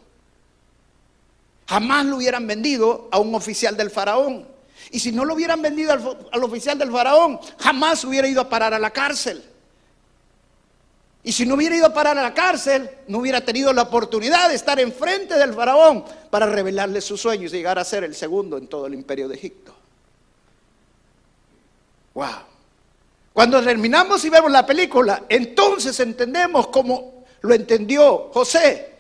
Jamás 1.68 2.06
lo 2.06 2.18
hubieran 2.18 2.46
vendido 2.46 3.10
a 3.12 3.20
un 3.20 3.34
oficial 3.34 3.76
del 3.76 3.90
faraón. 3.90 4.48
Y 4.92 5.00
si 5.00 5.12
no 5.12 5.26
lo 5.26 5.34
hubieran 5.34 5.62
vendido 5.62 5.92
al, 6.32 6.44
oficial 6.44 6.78
del 6.78 6.92
faraón, 6.92 7.40
jamás 7.58 8.04
hubiera 8.06 8.28
ido 8.28 8.42
a 8.42 8.50
parar 8.50 8.76
a 8.76 8.80
la 8.80 8.92
cárcel. 8.92 9.44
Y 11.24 11.32
si 11.32 11.48
no 11.48 11.56
hubiera 11.56 11.76
ido 11.76 11.88
a 11.88 11.94
parar 11.94 12.16
a 12.18 12.22
la 12.22 12.34
cárcel, 12.34 12.90
no 13.08 13.20
hubiera 13.20 13.42
tenido 13.42 13.74
la 13.74 13.84
oportunidad 13.84 14.50
de 14.50 14.56
estar 14.56 14.80
enfrente 14.80 15.36
del 15.36 15.54
faraón 15.54 16.04
para 16.30 16.46
revelarle 16.46 17.02
sus 17.02 17.22
sueños 17.22 17.54
y 17.54 17.58
llegar 17.58 17.80
a 17.80 17.86
ser 17.86 18.04
el 18.04 18.14
segundo 18.14 18.58
en 18.58 18.68
todo 18.68 18.86
el 18.86 18.94
imperio 18.94 19.28
de 19.28 19.36
Egipto. 19.36 19.81
Wow. 22.14 22.28
Cuando 23.34 23.64
terminamos 23.64 24.24
y 24.26 24.30
vemos 24.30 24.52
la 24.52 24.66
película, 24.66 25.24
entonces 25.30 26.00
entendemos 26.00 26.68
cómo 26.68 27.24
lo 27.42 27.54
entendió 27.54 28.30
José 28.34 28.92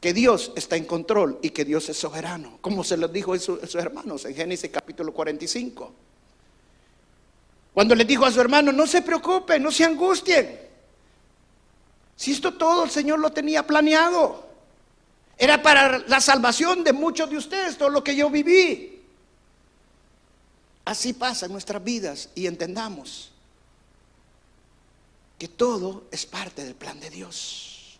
que 0.00 0.12
Dios 0.12 0.52
está 0.54 0.76
en 0.76 0.84
control 0.84 1.38
y 1.42 1.50
que 1.50 1.64
Dios 1.64 1.88
es 1.88 1.96
soberano, 1.96 2.58
como 2.60 2.84
se 2.84 2.96
lo 2.96 3.08
dijo 3.08 3.32
a 3.32 3.38
sus, 3.38 3.74
hermanos 3.74 4.24
en 4.24 4.34
Génesis 4.34 4.70
capítulo 4.70 5.12
45. 5.12 5.92
Cuando 7.74 7.94
le 7.94 8.04
dijo 8.04 8.24
a 8.24 8.32
su 8.32 8.40
hermano, 8.40 8.72
no 8.72 8.86
se 8.86 9.02
preocupen, 9.02 9.62
no 9.62 9.70
se 9.70 9.84
angustien. 9.84 10.60
Si 12.16 12.32
esto 12.32 12.54
todo 12.54 12.84
el 12.84 12.90
Señor 12.90 13.20
lo 13.20 13.30
tenía 13.30 13.64
planeado, 13.66 14.46
era 15.36 15.62
para 15.62 15.98
la 15.98 16.20
salvación 16.20 16.82
de 16.82 16.92
muchos 16.92 17.30
de 17.30 17.36
ustedes, 17.36 17.78
todo 17.78 17.90
lo 17.90 18.02
que 18.02 18.16
yo 18.16 18.28
viví. 18.30 18.97
Así 20.88 21.12
pasa 21.12 21.44
en 21.44 21.52
nuestras 21.52 21.84
vidas 21.84 22.30
y 22.34 22.46
entendamos 22.46 23.30
que 25.38 25.46
todo 25.46 26.04
es 26.10 26.24
parte 26.24 26.64
del 26.64 26.74
plan 26.74 26.98
de 26.98 27.10
Dios. 27.10 27.98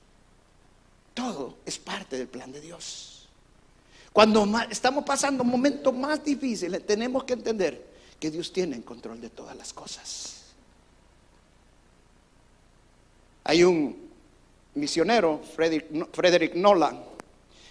Todo 1.13 1.59
es 1.67 1.79
parte 1.79 2.17
del 2.17 2.29
plan 2.29 2.51
de 2.51 2.63
Dios. 2.63 3.29
Cuando 4.11 4.49
estamos 4.71 5.05
pasando 5.05 5.45
momentos 5.45 5.93
más 5.93 6.25
difíciles, 6.25 6.87
tenemos 6.87 7.25
que 7.25 7.35
entender 7.35 7.87
que 8.19 8.31
Dios 8.31 8.51
tiene 8.55 8.77
en 8.77 8.83
control 8.83 9.21
de 9.21 9.29
todas 9.29 9.55
las 9.55 9.75
cosas. 9.75 10.45
Hay 13.45 13.65
un 13.65 14.09
misionero, 14.77 15.43
Frederick 15.45 16.55
Nolan, 16.55 17.05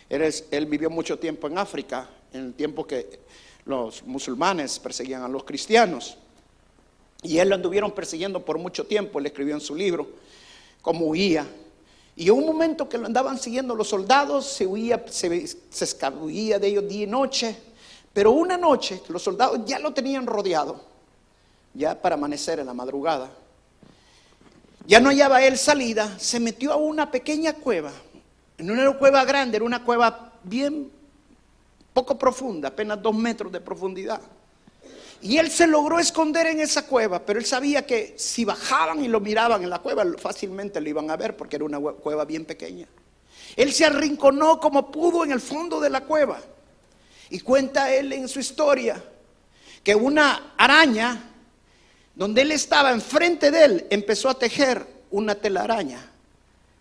él, 0.10 0.66
vivió 0.68 0.92
mucho 0.92 1.18
tiempo 1.18 1.48
en 1.48 1.58
África, 1.58 2.08
en 2.32 2.46
el 2.46 2.54
tiempo 2.54 2.86
que 2.86 3.20
los 3.68 4.04
musulmanes 4.04 4.80
perseguían 4.80 5.22
a 5.24 5.28
los 5.28 5.44
cristianos. 5.44 6.18
Y 7.22 7.38
él 7.40 7.50
lo 7.50 7.56
anduvieron 7.56 7.92
persiguiendo 7.92 8.44
por 8.44 8.58
mucho 8.58 8.86
tiempo, 8.86 9.20
él 9.20 9.26
escribió 9.26 9.54
en 9.54 9.62
su 9.62 9.76
libro 9.76 10.08
cómo 10.82 11.08
huía. 11.08 11.46
Y 12.16 12.28
en 12.30 12.34
un 12.34 12.46
momento 12.46 12.88
que 12.88 12.98
lo 12.98 13.06
andaban 13.06 13.38
siguiendo 13.38 13.76
los 13.76 13.90
soldados, 13.90 14.46
se 14.46 14.66
huía, 14.66 15.06
se, 15.10 15.46
se 15.48 15.84
escabullía 15.84 16.58
de 16.58 16.68
ellos 16.68 16.88
día 16.88 17.04
y 17.04 17.08
noche. 17.08 17.56
Pero 18.14 18.32
una 18.32 18.58
noche 18.58 19.02
los 19.10 19.22
soldados 19.22 19.60
ya 19.66 19.78
lo 19.80 19.94
tenían 19.94 20.26
rodeado, 20.26 20.82
ya 21.74 22.02
para 22.02 22.16
amanecer 22.16 22.60
en 22.60 22.66
la 22.66 22.74
madrugada. 22.74 23.30
Ya 24.88 25.00
no 25.02 25.10
hallaba 25.10 25.44
él 25.44 25.58
salida, 25.58 26.18
se 26.18 26.40
metió 26.40 26.72
a 26.72 26.78
una 26.78 27.12
pequeña 27.12 27.54
cueva, 27.54 27.92
en 28.58 28.72
una 28.72 28.98
cueva 28.98 29.26
grande, 29.26 29.58
era 29.58 29.66
una 29.66 29.84
cueva 29.84 30.34
bien 30.44 30.90
poco 31.98 32.16
profunda, 32.16 32.68
apenas 32.68 33.02
dos 33.02 33.16
metros 33.16 33.52
de 33.52 33.60
profundidad. 33.60 34.22
Y 35.20 35.40
él 35.40 35.50
se 35.50 35.66
logró 35.66 35.98
esconder 35.98 36.46
en 36.46 36.60
esa 36.60 36.86
cueva, 36.86 37.26
pero 37.26 37.40
él 37.40 37.46
sabía 37.46 37.88
que 37.88 38.14
si 38.20 38.46
bajaban 38.46 39.04
y 39.04 39.08
lo 39.08 39.20
miraban 39.20 39.64
en 39.64 39.72
la 39.72 39.80
cueva, 39.80 40.06
fácilmente 40.20 40.80
lo 40.80 40.90
iban 40.90 41.10
a 41.10 41.18
ver 41.18 41.36
porque 41.36 41.56
era 41.56 41.66
una 41.66 41.80
cueva 41.80 42.24
bien 42.24 42.46
pequeña. 42.46 42.88
Él 43.56 43.74
se 43.74 43.84
arrinconó 43.84 44.60
como 44.60 44.92
pudo 44.92 45.24
en 45.24 45.32
el 45.32 45.42
fondo 45.42 45.80
de 45.80 45.90
la 45.90 46.02
cueva. 46.02 46.40
Y 47.32 47.40
cuenta 47.40 47.92
él 47.92 48.14
en 48.14 48.28
su 48.28 48.42
historia 48.42 49.04
que 49.84 49.96
una 49.96 50.54
araña, 50.56 51.32
donde 52.14 52.44
él 52.44 52.52
estaba 52.52 52.92
enfrente 52.92 53.50
de 53.50 53.66
él, 53.66 53.88
empezó 53.90 54.30
a 54.30 54.38
tejer 54.38 54.86
una 55.10 55.34
telaraña. 55.34 56.12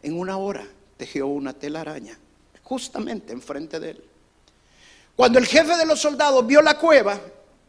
En 0.02 0.18
una 0.18 0.36
hora 0.36 0.66
tejió 0.98 1.26
una 1.26 1.54
telaraña, 1.54 2.18
justamente 2.62 3.32
enfrente 3.32 3.80
de 3.80 3.90
él. 3.92 4.04
Cuando 5.16 5.38
el 5.38 5.46
jefe 5.46 5.76
de 5.76 5.86
los 5.86 5.98
soldados 5.98 6.46
vio 6.46 6.60
la 6.60 6.78
cueva, 6.78 7.18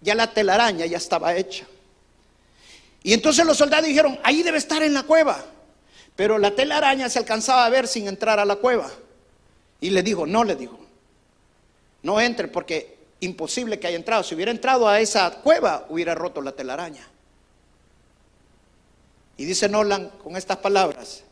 ya 0.01 0.13
la 0.13 0.31
telaraña 0.31 0.85
ya 0.85 0.97
estaba 0.97 1.35
hecha. 1.35 1.65
Y 3.03 3.13
entonces 3.13 3.45
los 3.45 3.57
soldados 3.57 3.87
dijeron, 3.87 4.19
ahí 4.23 4.43
debe 4.43 4.57
estar 4.57 4.83
en 4.83 4.93
la 4.93 5.03
cueva. 5.03 5.43
Pero 6.15 6.37
la 6.37 6.51
telaraña 6.51 7.09
se 7.09 7.19
alcanzaba 7.19 7.65
a 7.65 7.69
ver 7.69 7.87
sin 7.87 8.07
entrar 8.07 8.39
a 8.39 8.45
la 8.45 8.57
cueva. 8.57 8.89
Y 9.79 9.91
le 9.91 10.03
dijo, 10.03 10.25
no 10.25 10.43
le 10.43 10.55
dijo, 10.55 10.77
no 12.03 12.19
entre 12.19 12.49
porque 12.49 12.97
imposible 13.21 13.79
que 13.79 13.87
haya 13.87 13.95
entrado. 13.95 14.23
Si 14.23 14.35
hubiera 14.35 14.51
entrado 14.51 14.87
a 14.87 14.99
esa 14.99 15.31
cueva, 15.41 15.85
hubiera 15.89 16.15
roto 16.15 16.41
la 16.41 16.51
telaraña. 16.51 17.07
Y 19.37 19.45
dice 19.45 19.69
Nolan 19.69 20.09
con 20.23 20.35
estas 20.35 20.57
palabras, 20.57 21.23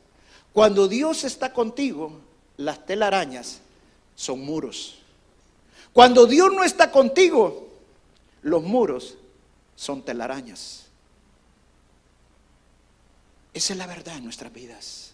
cuando 0.53 0.87
Dios 0.87 1.23
está 1.23 1.51
contigo, 1.51 2.21
las 2.57 2.85
telarañas 2.85 3.59
son 4.15 4.41
muros. 4.41 4.99
Cuando 5.95 6.25
Dios 6.25 6.51
no 6.53 6.65
está 6.65 6.91
contigo, 6.91 7.69
los 8.41 8.61
muros 8.61 9.15
son 9.77 10.03
telarañas. 10.03 10.87
Esa 13.53 13.71
es 13.71 13.79
la 13.79 13.87
verdad 13.87 14.17
en 14.17 14.25
nuestras 14.25 14.51
vidas. 14.51 15.13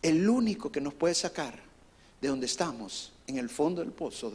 El 0.00 0.26
único 0.26 0.72
que 0.72 0.80
nos 0.80 0.94
puede 0.94 1.14
sacar 1.14 1.60
de 2.18 2.28
donde 2.28 2.46
estamos, 2.46 3.12
en 3.26 3.36
el 3.36 3.50
fondo 3.50 3.82
del 3.82 3.92
pozo, 3.92 4.32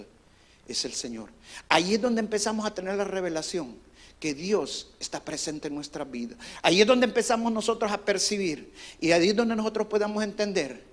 es 0.67 0.85
el 0.85 0.93
Señor. 0.93 1.31
Ahí 1.67 1.95
es 1.95 2.01
donde 2.01 2.19
empezamos 2.19 2.63
a 2.67 2.75
tener 2.75 2.93
la 2.93 3.03
revelación 3.03 3.75
que 4.19 4.35
Dios 4.35 4.91
está 4.99 5.19
presente 5.25 5.69
en 5.69 5.73
nuestra 5.73 6.03
vida. 6.03 6.35
Ahí 6.61 6.81
es 6.81 6.85
donde 6.85 7.07
empezamos 7.07 7.51
nosotros 7.51 7.91
a 7.91 7.97
percibir 7.97 8.71
y 9.01 9.13
ahí 9.13 9.29
es 9.29 9.35
donde 9.35 9.55
nosotros 9.55 9.87
podamos 9.87 10.23
entender 10.23 10.83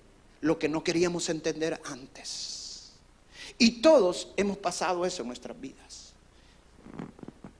lo 0.41 0.59
que 0.59 0.71
no 0.71 0.83
queríamos 0.83 1.29
entender 1.29 1.79
antes. 1.85 2.52
Y 3.59 3.83
todos 3.83 4.29
hemos 4.37 4.59
pasado 4.59 5.05
eso 5.05 5.23
en 5.23 5.29
nuestras 5.29 5.61
vidas. 5.61 6.13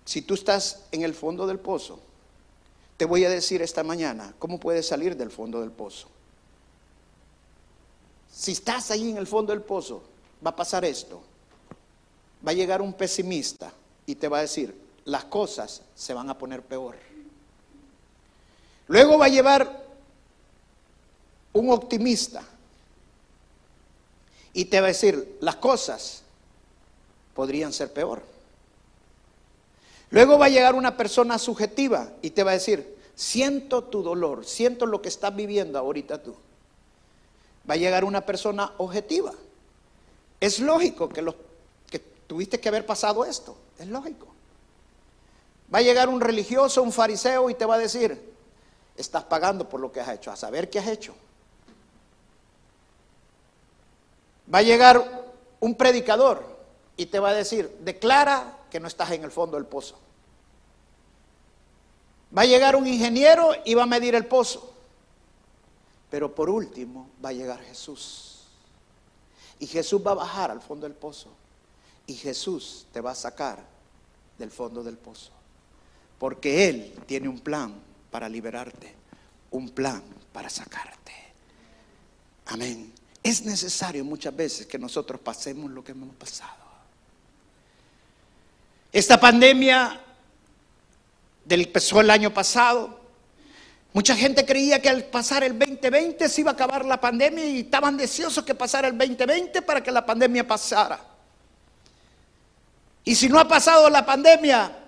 Si 0.05 0.23
tú 0.23 0.35
estás 0.35 0.85
en 0.91 1.03
el 1.03 1.15
fondo 1.15 1.47
del 1.47 1.59
pozo, 1.59 2.01
te 2.97 3.05
voy 3.05 3.25
a 3.25 3.31
decir 3.31 3.63
esta 3.63 3.83
mañana 3.83 4.35
cómo 4.39 4.59
puedes 4.59 4.87
salir 4.87 5.17
del 5.17 5.31
fondo 5.31 5.61
del 5.61 5.71
pozo. 5.71 6.09
Si 8.33 8.53
estás 8.53 8.91
ahí 8.91 9.11
en 9.11 9.17
el 9.17 9.27
fondo 9.27 9.53
del 9.53 9.63
pozo, 9.63 10.03
va 10.45 10.51
a 10.51 10.57
pasar 10.57 10.85
esto. 10.85 11.23
Va 12.47 12.51
a 12.51 12.55
llegar 12.55 12.83
un 12.83 12.93
pesimista 12.93 13.73
y 14.07 14.15
te 14.17 14.29
va 14.29 14.39
a 14.39 14.43
decir, 14.43 14.77
las 15.05 15.25
cosas 15.25 15.83
se 15.95 16.15
van 16.15 16.29
a 16.31 16.39
poner 16.39 16.63
peor. 16.63 16.97
Luego 18.89 19.19
va 19.19 19.27
a 19.27 19.29
llevar 19.29 19.85
un 21.53 21.71
optimista 21.71 22.43
y 24.55 24.67
te 24.67 24.81
va 24.81 24.87
a 24.87 24.89
decir, 24.89 25.39
las 25.41 25.57
cosas 25.57 26.23
podrían 27.35 27.73
ser 27.73 27.93
peor. 27.93 28.23
Luego 30.11 30.39
va 30.39 30.47
a 30.47 30.51
llegar 30.51 30.75
una 30.75 30.97
persona 30.97 31.39
subjetiva 31.39 32.11
y 32.21 32.31
te 32.31 32.43
va 32.43 32.51
a 32.51 32.55
decir, 32.55 32.99
siento 33.15 33.85
tu 33.85 34.03
dolor, 34.03 34.45
siento 34.45 34.85
lo 34.85 35.01
que 35.01 35.09
estás 35.09 35.35
viviendo 35.35 35.79
ahorita 35.79 36.23
tú. 36.23 36.35
Va 37.69 37.75
a 37.75 37.79
llegar 37.79 38.05
una 38.05 38.27
persona 38.27 38.73
objetiva. 38.77 39.33
Es 40.41 40.59
lógico 40.59 41.09
que, 41.09 41.23
lo, 41.23 41.35
que 41.89 41.99
tuviste 41.99 42.61
que 42.61 42.69
haber 42.69 42.85
pasado 42.85 43.25
esto, 43.25 43.57
es 43.79 43.87
lógico. 43.87 44.27
Va 45.75 45.79
a 45.79 45.83
llegar 45.83 46.11
un 46.11 46.21
religioso, 46.21 46.83
un 46.83 46.93
fariseo 46.93 47.49
y 47.49 47.55
te 47.55 47.65
va 47.65 47.77
a 47.77 47.79
decir, 47.79 48.21
estás 48.97 49.25
pagando 49.25 49.69
por 49.69 49.81
lo 49.81 49.91
que 49.91 50.01
has 50.01 50.09
hecho, 50.11 50.31
a 50.31 50.37
saber 50.37 50.69
qué 50.69 50.79
has 50.79 50.89
hecho. 50.89 51.15
Va 54.53 54.59
a 54.59 54.63
llegar 54.63 55.25
un 55.61 55.75
predicador 55.75 56.45
y 56.97 57.07
te 57.07 57.19
va 57.19 57.31
a 57.31 57.35
decir, 57.35 57.79
declara 57.81 58.59
que 58.71 58.81
no 58.81 58.89
estás 58.89 59.11
en 59.13 59.25
el 59.25 59.31
fondo 59.31 59.57
del 59.57 59.67
pozo. 59.67 59.99
Va 62.37 62.43
a 62.43 62.47
llegar 62.47 62.77
un 62.77 62.87
ingeniero 62.87 63.53
y 63.65 63.75
va 63.75 63.85
a 63.85 63.87
medir 63.87 64.15
el 64.15 64.27
pozo. 64.27 64.73
Pero 66.11 66.35
por 66.35 66.51
último 66.51 67.09
va 67.25 67.31
a 67.31 67.33
llegar 67.33 67.61
Jesús. 67.63 68.45
Y 69.59 69.67
Jesús 69.67 70.03
va 70.05 70.13
a 70.13 70.15
bajar 70.15 70.51
al 70.51 70.61
fondo 70.61 70.87
del 70.87 70.97
pozo. 70.97 71.29
Y 72.07 72.15
Jesús 72.15 72.87
te 72.93 73.01
va 73.01 73.13
a 73.13 73.15
sacar 73.15 73.59
del 74.39 74.51
fondo 74.51 74.83
del 74.83 74.99
pozo. 74.99 75.31
Porque 76.19 76.69
Él 76.69 76.95
tiene 77.07 77.29
un 77.29 77.41
plan 77.41 77.75
para 78.11 78.29
liberarte. 78.29 78.95
Un 79.51 79.71
plan 79.71 80.03
para 80.33 80.51
sacarte. 80.51 81.13
Amén. 82.47 82.93
Es 83.23 83.45
necesario 83.45 84.05
muchas 84.05 84.35
veces 84.35 84.67
que 84.67 84.79
nosotros 84.79 85.21
pasemos 85.21 85.71
lo 85.71 85.85
que 85.85 85.93
hemos 85.93 86.15
pasado. 86.17 86.63
Esta 88.93 89.19
pandemia 89.19 90.01
del 91.45 91.63
empezó 91.63 92.01
el 92.01 92.11
año 92.11 92.33
pasado, 92.33 93.01
mucha 93.93 94.15
gente 94.17 94.45
creía 94.45 94.83
que 94.83 94.89
al 94.89 95.05
pasar 95.05 95.45
el 95.45 95.59
2020 95.59 96.29
se 96.29 96.41
iba 96.41 96.51
a 96.51 96.55
acabar 96.55 96.85
la 96.85 97.01
pandemia 97.01 97.45
y 97.45 97.61
estaban 97.61 97.97
deseosos 97.97 98.45
que 98.45 98.55
pasara 98.55 98.89
el 98.89 98.99
2020 98.99 99.63
para 99.63 99.83
que 99.83 99.91
la 99.91 100.05
pandemia 100.05 100.47
pasara. 100.47 101.01
Y 103.05 103.15
si 103.15 103.29
no 103.29 103.39
ha 103.39 103.49
pasado 103.49 103.89
la 103.89 104.05
pandemia, 104.05 104.79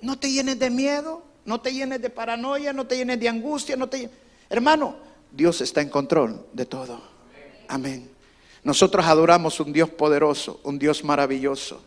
no 0.00 0.18
te 0.18 0.30
llenes 0.30 0.58
de 0.58 0.70
miedo, 0.70 1.22
no 1.44 1.60
te 1.60 1.72
llenes 1.72 2.00
de 2.00 2.10
paranoia, 2.10 2.72
no 2.72 2.86
te 2.86 2.96
llenes 2.96 3.20
de 3.20 3.28
angustia, 3.28 3.76
no 3.76 3.88
te 3.88 4.10
Hermano, 4.48 4.96
Dios 5.30 5.60
está 5.60 5.80
en 5.80 5.88
control 5.88 6.44
de 6.52 6.66
todo. 6.66 7.00
Amén. 7.70 8.10
Nosotros 8.64 9.06
adoramos 9.06 9.60
un 9.60 9.72
Dios 9.72 9.88
poderoso, 9.88 10.60
un 10.64 10.78
Dios 10.78 11.04
maravilloso. 11.04 11.80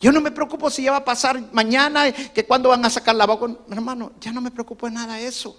Yo 0.00 0.12
no 0.12 0.20
me 0.20 0.30
preocupo 0.30 0.68
si 0.70 0.82
ya 0.82 0.90
va 0.90 0.98
a 0.98 1.04
pasar 1.04 1.40
mañana, 1.52 2.12
que 2.12 2.44
cuando 2.44 2.68
van 2.68 2.84
a 2.84 2.90
sacar 2.90 3.14
la 3.14 3.24
vacuna. 3.24 3.56
Hermano, 3.70 4.12
ya 4.20 4.32
no 4.32 4.40
me 4.40 4.50
preocupo 4.50 4.86
de 4.86 4.92
nada 4.92 5.14
de 5.14 5.26
eso. 5.26 5.56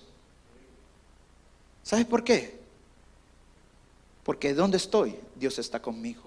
¿Sabes 1.83 2.05
por 2.05 2.23
qué? 2.23 2.59
Porque 4.23 4.53
donde 4.53 4.77
estoy, 4.77 5.17
Dios 5.35 5.57
está 5.57 5.81
conmigo. 5.81 6.23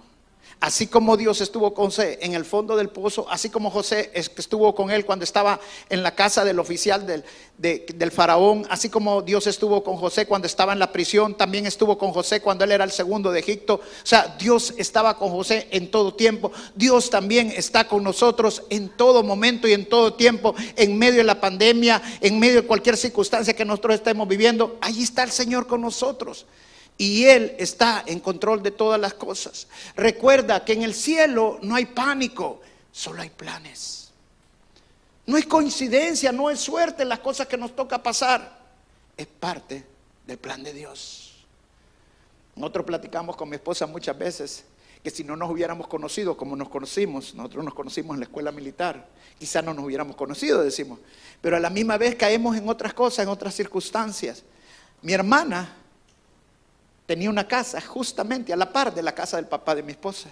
Así 0.60 0.86
como 0.86 1.16
Dios 1.16 1.40
estuvo 1.40 1.74
con 1.74 1.86
José 1.86 2.18
en 2.22 2.34
el 2.34 2.44
fondo 2.44 2.76
del 2.76 2.88
pozo, 2.88 3.26
así 3.28 3.50
como 3.50 3.70
José 3.70 4.10
estuvo 4.14 4.74
con 4.74 4.90
él 4.90 5.04
cuando 5.04 5.24
estaba 5.24 5.58
en 5.88 6.02
la 6.02 6.14
casa 6.14 6.44
del 6.44 6.58
oficial 6.58 7.06
del, 7.06 7.24
del, 7.58 8.10
faraón, 8.10 8.66
así 8.70 8.88
como 8.88 9.22
Dios 9.22 9.46
estuvo 9.46 9.82
con 9.82 9.96
José 9.96 10.26
cuando 10.26 10.46
estaba 10.46 10.72
en 10.72 10.78
la 10.78 10.92
prisión, 10.92 11.36
también 11.36 11.66
estuvo 11.66 11.98
con 11.98 12.12
José 12.12 12.40
cuando 12.40 12.64
él 12.64 12.72
era 12.72 12.84
el 12.84 12.90
segundo 12.90 13.30
de 13.32 13.40
Egipto. 13.40 13.74
O 13.74 14.06
sea, 14.06 14.36
Dios 14.38 14.74
estaba 14.76 15.16
con 15.16 15.30
José 15.30 15.68
en 15.70 15.90
todo 15.90 16.14
tiempo. 16.14 16.52
Dios 16.74 17.10
también 17.10 17.52
está 17.54 17.86
con 17.86 18.02
nosotros 18.02 18.62
en 18.70 18.88
todo 18.90 19.22
momento 19.22 19.68
y 19.68 19.72
en 19.72 19.88
todo 19.88 20.14
tiempo, 20.14 20.54
en 20.76 20.98
medio 20.98 21.18
de 21.18 21.24
la 21.24 21.40
pandemia, 21.40 22.02
en 22.20 22.38
medio 22.38 22.62
de 22.62 22.66
cualquier 22.66 22.96
circunstancia 22.96 23.54
que 23.54 23.64
nosotros 23.64 23.94
estemos 23.94 24.26
viviendo. 24.28 24.78
Ahí 24.80 25.02
está 25.02 25.22
el 25.22 25.30
Señor 25.30 25.66
con 25.66 25.80
nosotros 25.80 26.46
y 26.98 27.24
Él 27.24 27.56
está 27.58 28.04
en 28.06 28.20
control 28.20 28.62
de 28.62 28.70
todas 28.70 29.00
las 29.00 29.14
cosas. 29.14 29.66
Recuerda 29.96 30.64
que 30.64 30.72
en 30.72 30.82
el 30.82 30.94
cielo 30.94 31.58
no 31.62 31.74
hay 31.74 31.86
pánico, 31.86 32.60
solo 32.92 33.22
hay 33.22 33.30
planes. 33.30 34.12
No 35.26 35.36
es 35.36 35.46
coincidencia, 35.46 36.32
no 36.32 36.50
es 36.50 36.60
suerte 36.60 37.04
las 37.04 37.20
cosas 37.20 37.46
que 37.46 37.56
nos 37.56 37.74
toca 37.74 38.02
pasar. 38.02 38.60
Es 39.16 39.26
parte 39.26 39.84
del 40.26 40.38
plan 40.38 40.62
de 40.62 40.72
Dios. 40.72 41.44
Nosotros 42.54 42.84
platicamos 42.84 43.36
con 43.36 43.48
mi 43.48 43.56
esposa 43.56 43.86
muchas 43.86 44.18
veces 44.18 44.64
que 45.02 45.10
si 45.10 45.24
no 45.24 45.36
nos 45.36 45.50
hubiéramos 45.50 45.88
conocido 45.88 46.36
como 46.36 46.54
nos 46.54 46.68
conocimos, 46.68 47.34
nosotros 47.34 47.64
nos 47.64 47.74
conocimos 47.74 48.14
en 48.14 48.20
la 48.20 48.26
escuela 48.26 48.52
militar, 48.52 49.08
quizás 49.38 49.64
no 49.64 49.74
nos 49.74 49.84
hubiéramos 49.84 50.14
conocido, 50.14 50.62
decimos, 50.62 51.00
pero 51.40 51.56
a 51.56 51.60
la 51.60 51.70
misma 51.70 51.96
vez 51.96 52.14
caemos 52.14 52.56
en 52.56 52.68
otras 52.68 52.94
cosas, 52.94 53.24
en 53.24 53.28
otras 53.28 53.54
circunstancias. 53.54 54.44
Mi 55.00 55.12
hermana 55.12 55.76
tenía 57.12 57.28
una 57.28 57.46
casa 57.46 57.78
justamente 57.78 58.54
a 58.54 58.56
la 58.56 58.72
par 58.72 58.94
de 58.94 59.02
la 59.02 59.14
casa 59.14 59.36
del 59.36 59.46
papá 59.46 59.74
de 59.74 59.82
mi 59.82 59.92
esposa. 59.92 60.30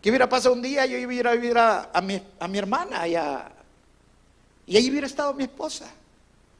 ¿Qué 0.00 0.08
hubiera 0.08 0.30
pasado 0.30 0.54
un 0.54 0.62
día? 0.62 0.86
Yo 0.86 0.96
iba 0.96 1.30
a 1.30 1.34
vivir 1.34 1.58
a, 1.58 2.00
mi, 2.02 2.22
a 2.40 2.48
mi, 2.48 2.56
hermana 2.56 3.06
y, 3.06 3.12
y 4.72 4.76
ahí 4.78 4.90
hubiera 4.90 5.06
estado 5.06 5.34
mi 5.34 5.44
esposa. 5.44 5.92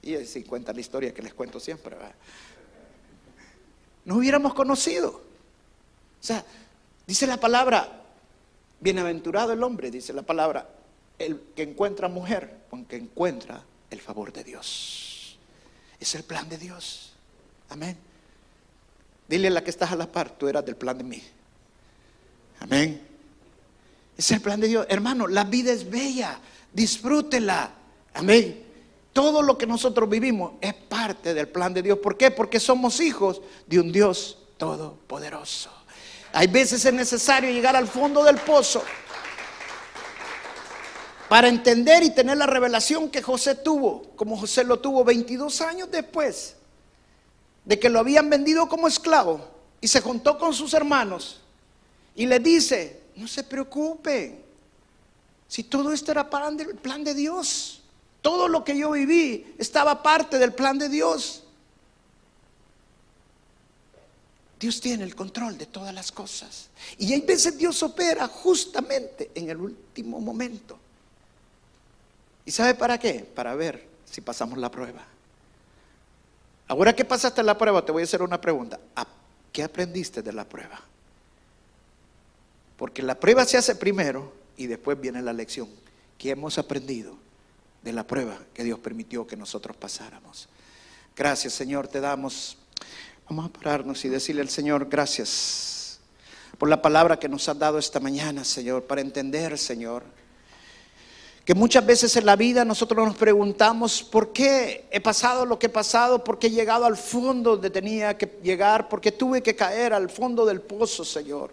Y 0.03 0.15
si 0.27 0.43
cuenta 0.43 0.75
la 0.75 0.81
historia 0.83 1.15
que 1.15 1.23
les 1.23 1.33
cuento 1.33 1.59
siempre. 1.59 1.97
¿verdad? 1.97 2.13
Nos 4.05 4.19
hubiéramos 4.19 4.53
conocido. 4.53 5.09
O 5.13 5.23
sea, 6.21 6.45
dice 7.07 7.27
la 7.27 7.41
palabra, 7.41 8.03
bienaventurado 8.79 9.55
el 9.55 9.63
hombre, 9.63 9.91
dice 9.91 10.13
la 10.13 10.21
palabra, 10.21 10.69
el 11.19 11.41
que 11.57 11.63
encuentra 11.63 12.11
mujer, 12.11 12.59
aunque 12.71 12.97
encuentra 12.97 13.65
el 13.89 14.03
favor 14.03 14.35
de 14.35 14.45
Dios. 14.45 15.39
Es 15.99 16.15
el 16.15 16.25
plan 16.25 16.47
de 16.51 16.59
Dios. 16.59 17.16
Amén. 17.71 17.97
Dile 19.29 19.49
a 19.49 19.51
la 19.51 19.65
que 19.65 19.71
estás 19.71 19.91
a 19.91 19.97
la 19.97 20.11
par, 20.11 20.31
tú 20.31 20.49
eras 20.49 20.65
del 20.65 20.77
plan 20.77 20.97
de 20.97 21.05
mí. 21.05 21.23
Amén. 22.61 23.01
Es 24.17 24.31
el 24.31 24.41
plan 24.41 24.61
de 24.61 24.69
Dios. 24.69 24.87
Hermano, 24.89 25.27
la 25.27 25.45
vida 25.45 25.73
es 25.73 25.89
bella. 25.89 26.39
Disfrútela. 26.73 27.71
Amén. 28.15 28.65
Todo 29.13 29.43
lo 29.43 29.59
que 29.59 29.67
nosotros 29.67 30.09
vivimos 30.09 30.53
es 30.61 30.75
parte 30.75 31.35
del 31.35 31.49
plan 31.49 31.75
de 31.75 31.83
Dios. 31.83 31.99
¿Por 31.99 32.17
qué? 32.17 32.31
Porque 32.31 32.61
somos 32.61 33.01
hijos 33.01 33.43
de 33.67 33.81
un 33.81 33.91
Dios 33.91 34.39
todopoderoso. 34.57 35.71
Hay 36.33 36.47
veces 36.47 36.85
es 36.85 36.93
necesario 36.93 37.51
llegar 37.51 37.77
al 37.77 37.89
fondo 37.89 38.23
del 38.23 38.37
pozo 38.37 38.83
para 41.29 41.49
entender 41.49 42.03
y 42.03 42.11
tener 42.11 42.37
la 42.37 42.47
revelación 42.47 43.11
que 43.11 43.23
José 43.23 43.57
tuvo, 43.57 44.15
como 44.17 44.37
José 44.37 44.63
lo 44.63 44.79
tuvo 44.79 45.03
22 45.03 45.61
años 45.63 45.91
después 45.91 46.57
de 47.67 47.79
que 47.79 47.91
lo 47.91 47.99
habían 47.99 48.31
vendido 48.31 48.69
como 48.69 48.89
esclavo 48.89 49.47
y 49.81 49.89
se 49.89 50.01
juntó 50.01 50.39
con 50.39 50.55
sus 50.55 50.73
hermanos 50.73 51.41
y 52.15 52.25
le 52.25 52.39
dice, 52.39 53.03
no 53.17 53.29
se 53.29 53.43
preocupen, 53.43 54.43
si 55.49 55.65
todo 55.65 55.93
esto 55.93 56.13
era 56.13 56.31
para 56.31 56.49
el 56.49 56.77
plan 56.77 57.05
de 57.05 57.13
Dios, 57.13 57.83
todo 58.23 58.49
lo 58.49 58.65
que 58.65 58.77
yo 58.79 58.93
viví 58.93 59.55
estaba 59.59 60.03
parte 60.03 60.39
del 60.39 60.55
plan 60.55 60.79
de 60.79 60.89
Dios. 60.89 61.43
Dios 64.59 64.81
tiene 64.81 65.05
el 65.05 65.15
control 65.15 65.59
de 65.59 65.67
todas 65.67 65.95
las 65.95 66.11
cosas. 66.11 66.69
Y 66.99 67.13
hay 67.13 67.21
veces 67.21 67.59
Dios 67.59 67.83
opera 67.83 68.27
justamente 68.27 69.31
en 69.35 69.51
el 69.51 69.59
último 69.59 70.21
momento. 70.21 70.79
¿Y 72.45 72.51
sabe 72.51 72.75
para 72.75 72.99
qué? 72.99 73.21
Para 73.35 73.55
ver 73.55 73.87
si 74.11 74.21
pasamos 74.21 74.57
la 74.59 74.71
prueba. 74.71 75.16
Ahora 76.69 76.95
que 76.95 77.05
pasaste 77.05 77.43
la 77.43 77.57
prueba, 77.57 77.85
te 77.85 77.93
voy 77.93 78.03
a 78.03 78.05
hacer 78.05 78.23
una 78.23 78.41
pregunta. 78.41 78.81
¿Qué 79.53 79.63
aprendiste 79.63 80.23
de 80.23 80.33
la 80.33 80.45
prueba? 80.45 80.81
Porque 82.77 83.03
la 83.03 83.19
prueba 83.19 83.45
se 83.45 83.57
hace 83.57 83.77
primero 83.77 84.33
y 84.57 84.67
después 84.67 85.01
viene 85.01 85.23
la 85.23 85.33
lección. 85.33 85.69
¿Qué 86.19 86.31
hemos 86.31 86.59
aprendido 86.59 87.17
de 87.83 87.93
la 87.93 88.07
prueba 88.07 88.39
que 88.53 88.65
Dios 88.65 88.79
permitió 88.81 89.27
que 89.27 89.37
nosotros 89.37 89.77
pasáramos? 89.77 90.49
Gracias, 91.17 91.55
Señor, 91.55 91.89
te 91.89 92.01
damos. 92.01 92.59
Vamos 93.29 93.47
a 93.47 93.49
pararnos 93.49 94.05
y 94.05 94.09
decirle 94.09 94.43
al 94.43 94.51
Señor, 94.51 94.89
gracias 94.89 96.01
por 96.59 96.69
la 96.69 96.83
palabra 96.83 97.19
que 97.19 97.29
nos 97.29 97.49
has 97.49 97.59
dado 97.59 97.79
esta 97.79 98.01
mañana, 98.01 98.45
Señor, 98.45 98.85
para 98.85 99.01
entender, 99.01 99.57
Señor 99.59 100.05
que 101.47 101.55
muchas 101.55 101.87
veces 101.87 102.17
en 102.17 102.27
la 102.27 102.35
vida 102.35 102.65
nosotros 102.65 103.07
nos 103.07 103.17
preguntamos, 103.17 104.03
¿por 104.03 104.33
qué 104.33 104.89
he 104.91 105.01
pasado 105.01 105.47
lo 105.47 105.61
que 105.61 105.67
he 105.67 105.71
pasado? 105.71 106.25
¿Por 106.25 106.41
qué 106.41 106.49
he 106.49 106.51
llegado 106.51 106.85
al 106.87 106.97
fondo 106.97 107.53
donde 107.53 107.71
tenía 107.71 108.19
que 108.19 108.41
llegar? 108.43 108.89
¿Por 108.89 109.01
qué 109.01 109.13
tuve 109.13 109.45
que 109.45 109.55
caer 109.55 109.93
al 109.93 110.11
fondo 110.11 110.45
del 110.45 110.61
pozo, 110.61 111.05
Señor? 111.05 111.53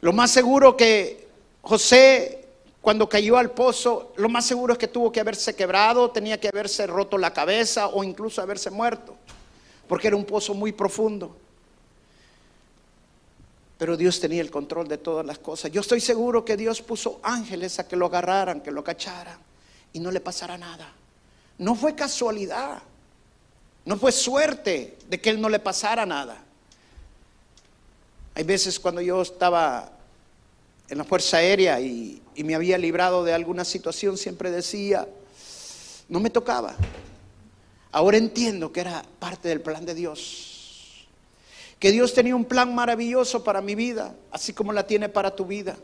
Lo 0.00 0.12
más 0.12 0.32
seguro 0.32 0.76
que 0.76 1.28
José, 1.62 2.48
cuando 2.80 3.08
cayó 3.08 3.36
al 3.36 3.52
pozo, 3.52 4.12
lo 4.16 4.28
más 4.28 4.44
seguro 4.44 4.72
es 4.72 4.78
que 4.80 4.88
tuvo 4.88 5.12
que 5.12 5.20
haberse 5.20 5.54
quebrado, 5.54 6.10
tenía 6.10 6.40
que 6.40 6.48
haberse 6.48 6.84
roto 6.88 7.16
la 7.16 7.32
cabeza 7.32 7.86
o 7.86 8.02
incluso 8.02 8.42
haberse 8.42 8.72
muerto, 8.72 9.14
porque 9.86 10.08
era 10.08 10.16
un 10.16 10.24
pozo 10.24 10.52
muy 10.52 10.72
profundo. 10.72 11.36
Pero 13.78 13.96
Dios 13.96 14.20
tenía 14.20 14.40
el 14.40 14.50
control 14.50 14.88
de 14.88 14.98
todas 14.98 15.26
las 15.26 15.38
cosas. 15.38 15.70
Yo 15.70 15.82
estoy 15.82 16.00
seguro 16.00 16.44
que 16.44 16.56
Dios 16.56 16.80
puso 16.80 17.20
ángeles 17.22 17.78
a 17.78 17.86
que 17.86 17.96
lo 17.96 18.06
agarraran, 18.06 18.60
que 18.60 18.70
lo 18.70 18.82
cacharan 18.82 19.38
y 19.92 20.00
no 20.00 20.10
le 20.10 20.20
pasara 20.20 20.56
nada. 20.56 20.92
No 21.58 21.74
fue 21.74 21.94
casualidad. 21.94 22.82
No 23.84 23.96
fue 23.96 24.12
suerte 24.12 24.98
de 25.08 25.20
que 25.20 25.30
él 25.30 25.40
no 25.40 25.48
le 25.48 25.58
pasara 25.58 26.06
nada. 26.06 26.42
Hay 28.34 28.44
veces 28.44 28.80
cuando 28.80 29.00
yo 29.00 29.22
estaba 29.22 29.92
en 30.88 30.98
la 30.98 31.04
Fuerza 31.04 31.38
Aérea 31.38 31.80
y, 31.80 32.22
y, 32.34 32.44
me 32.44 32.54
había 32.54 32.78
librado 32.78 33.24
de 33.24 33.32
alguna 33.32 33.64
situación, 33.64 34.18
siempre 34.18 34.50
decía, 34.50 35.06
no 36.08 36.20
me 36.20 36.30
tocaba. 36.30 36.76
Ahora 37.92 38.16
entiendo 38.18 38.72
que 38.72 38.80
era 38.80 39.04
parte 39.18 39.48
del 39.48 39.60
plan 39.60 39.84
de 39.84 39.94
Dios 39.94 40.55
que 41.86 41.92
Dios 41.92 42.12
tenía 42.12 42.34
un 42.34 42.44
plan 42.44 42.74
maravilloso 42.74 43.44
para 43.44 43.60
mi 43.60 43.76
vida, 43.76 44.12
así 44.32 44.52
como 44.52 44.72
la 44.72 44.84
tiene 44.84 45.08
para 45.08 45.32
tu 45.32 45.44
vida. 45.44 45.76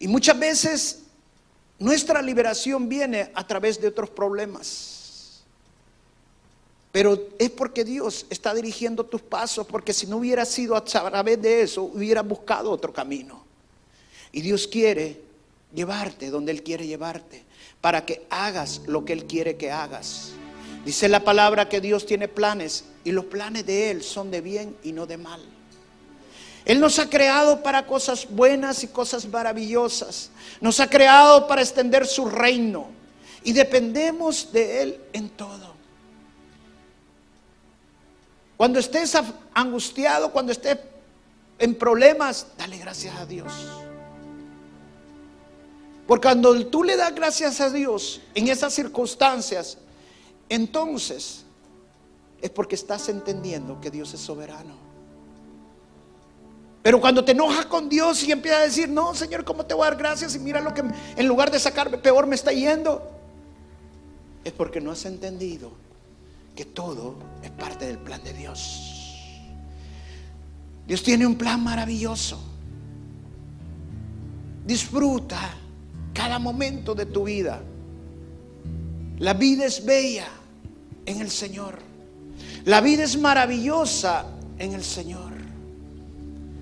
Y 0.00 0.08
muchas 0.08 0.36
veces 0.36 1.02
nuestra 1.78 2.20
liberación 2.20 2.88
viene 2.88 3.30
a 3.36 3.46
través 3.46 3.80
de 3.80 3.86
otros 3.86 4.10
problemas. 4.10 5.44
Pero 6.90 7.28
es 7.38 7.50
porque 7.50 7.84
Dios 7.84 8.26
está 8.28 8.52
dirigiendo 8.52 9.06
tus 9.06 9.22
pasos, 9.22 9.64
porque 9.68 9.92
si 9.92 10.08
no 10.08 10.16
hubiera 10.16 10.44
sido 10.44 10.74
a 10.74 10.84
través 10.84 11.40
de 11.40 11.62
eso, 11.62 11.84
hubiera 11.84 12.22
buscado 12.22 12.68
otro 12.72 12.92
camino. 12.92 13.44
Y 14.32 14.40
Dios 14.40 14.66
quiere 14.66 15.20
llevarte 15.72 16.30
donde 16.30 16.50
Él 16.50 16.64
quiere 16.64 16.84
llevarte, 16.84 17.44
para 17.80 18.04
que 18.04 18.26
hagas 18.28 18.80
lo 18.88 19.04
que 19.04 19.12
Él 19.12 19.26
quiere 19.26 19.56
que 19.56 19.70
hagas. 19.70 20.34
Dice 20.84 21.08
la 21.08 21.20
palabra 21.20 21.68
que 21.68 21.80
Dios 21.80 22.04
tiene 22.04 22.28
planes 22.28 22.84
y 23.04 23.12
los 23.12 23.24
planes 23.24 23.64
de 23.64 23.90
Él 23.90 24.02
son 24.02 24.30
de 24.30 24.40
bien 24.40 24.76
y 24.82 24.92
no 24.92 25.06
de 25.06 25.16
mal. 25.16 25.40
Él 26.64 26.80
nos 26.80 26.98
ha 26.98 27.08
creado 27.08 27.62
para 27.62 27.86
cosas 27.86 28.26
buenas 28.28 28.84
y 28.84 28.88
cosas 28.88 29.26
maravillosas. 29.26 30.30
Nos 30.60 30.80
ha 30.80 30.88
creado 30.88 31.46
para 31.46 31.62
extender 31.62 32.06
su 32.06 32.26
reino 32.26 32.88
y 33.42 33.52
dependemos 33.52 34.52
de 34.52 34.82
Él 34.82 35.00
en 35.12 35.28
todo. 35.30 35.74
Cuando 38.56 38.78
estés 38.78 39.16
angustiado, 39.52 40.32
cuando 40.32 40.52
estés 40.52 40.78
en 41.58 41.74
problemas, 41.74 42.46
dale 42.56 42.78
gracias 42.78 43.14
a 43.16 43.26
Dios. 43.26 43.52
Porque 46.06 46.28
cuando 46.28 46.66
tú 46.66 46.84
le 46.84 46.96
das 46.96 47.14
gracias 47.14 47.60
a 47.60 47.70
Dios 47.70 48.20
en 48.34 48.48
esas 48.48 48.74
circunstancias, 48.74 49.78
entonces 50.48 51.44
es 52.40 52.50
porque 52.50 52.74
estás 52.74 53.08
entendiendo 53.08 53.80
que 53.80 53.90
Dios 53.90 54.12
es 54.14 54.20
soberano. 54.20 54.74
Pero 56.82 57.00
cuando 57.00 57.24
te 57.24 57.32
enojas 57.32 57.64
con 57.64 57.88
Dios 57.88 58.22
y 58.24 58.32
empiezas 58.32 58.60
a 58.60 58.64
decir, 58.64 58.88
no, 58.90 59.14
Señor, 59.14 59.42
¿cómo 59.44 59.64
te 59.64 59.72
voy 59.72 59.86
a 59.86 59.90
dar 59.90 59.98
gracias? 59.98 60.36
Y 60.36 60.38
mira 60.38 60.60
lo 60.60 60.74
que 60.74 60.82
en 61.16 61.26
lugar 61.26 61.50
de 61.50 61.58
sacarme 61.58 61.96
peor 61.96 62.26
me 62.26 62.34
está 62.34 62.52
yendo. 62.52 63.10
Es 64.44 64.52
porque 64.52 64.82
no 64.82 64.90
has 64.90 65.06
entendido 65.06 65.72
que 66.54 66.66
todo 66.66 67.16
es 67.42 67.50
parte 67.50 67.86
del 67.86 67.96
plan 67.96 68.22
de 68.22 68.34
Dios. 68.34 68.94
Dios 70.86 71.02
tiene 71.02 71.26
un 71.26 71.36
plan 71.36 71.64
maravilloso. 71.64 72.38
Disfruta 74.66 75.54
cada 76.12 76.38
momento 76.38 76.94
de 76.94 77.06
tu 77.06 77.24
vida. 77.24 77.62
La 79.18 79.34
vida 79.34 79.64
es 79.64 79.84
bella 79.84 80.26
en 81.06 81.20
el 81.20 81.30
Señor. 81.30 81.78
La 82.64 82.80
vida 82.80 83.04
es 83.04 83.16
maravillosa 83.18 84.26
en 84.58 84.74
el 84.74 84.82
Señor. 84.82 85.32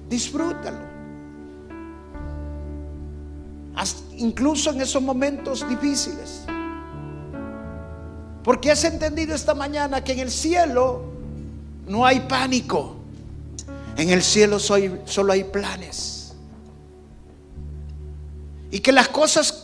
Disfrútalo. 0.08 0.92
incluso 4.18 4.70
en 4.70 4.80
esos 4.82 5.02
momentos 5.02 5.66
difíciles. 5.68 6.42
Porque 8.44 8.70
has 8.70 8.84
entendido 8.84 9.34
esta 9.34 9.54
mañana 9.54 10.04
que 10.04 10.12
en 10.12 10.18
el 10.20 10.30
cielo 10.30 11.04
no 11.88 12.04
hay 12.04 12.20
pánico. 12.20 12.96
En 13.96 14.10
el 14.10 14.22
cielo 14.22 14.58
solo 14.58 15.32
hay 15.32 15.44
planes. 15.44 16.34
Y 18.70 18.80
que 18.80 18.92
las 18.92 19.08
cosas 19.08 19.61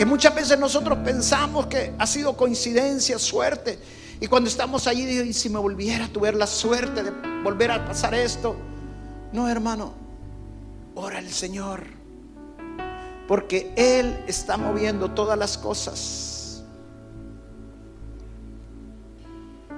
que 0.00 0.06
muchas 0.06 0.34
veces 0.34 0.58
nosotros 0.58 0.96
pensamos 1.04 1.66
que 1.66 1.92
ha 1.98 2.06
sido 2.06 2.34
coincidencia, 2.34 3.18
suerte, 3.18 3.78
Y 4.18 4.28
cuando 4.28 4.48
estamos 4.48 4.86
allí, 4.86 5.04
digo, 5.04 5.24
y 5.24 5.34
si 5.34 5.50
me 5.50 5.58
volviera 5.58 6.06
a 6.06 6.08
tuviera 6.08 6.38
la 6.38 6.46
suerte 6.46 7.02
de 7.02 7.10
volver 7.44 7.70
a 7.70 7.84
pasar 7.84 8.14
esto. 8.14 8.56
No, 9.30 9.46
hermano, 9.46 9.92
ora 10.94 11.18
al 11.18 11.28
Señor. 11.28 11.84
Porque 13.28 13.74
Él 13.76 14.24
está 14.26 14.56
moviendo 14.56 15.10
todas 15.10 15.38
las 15.38 15.58
cosas. 15.58 16.64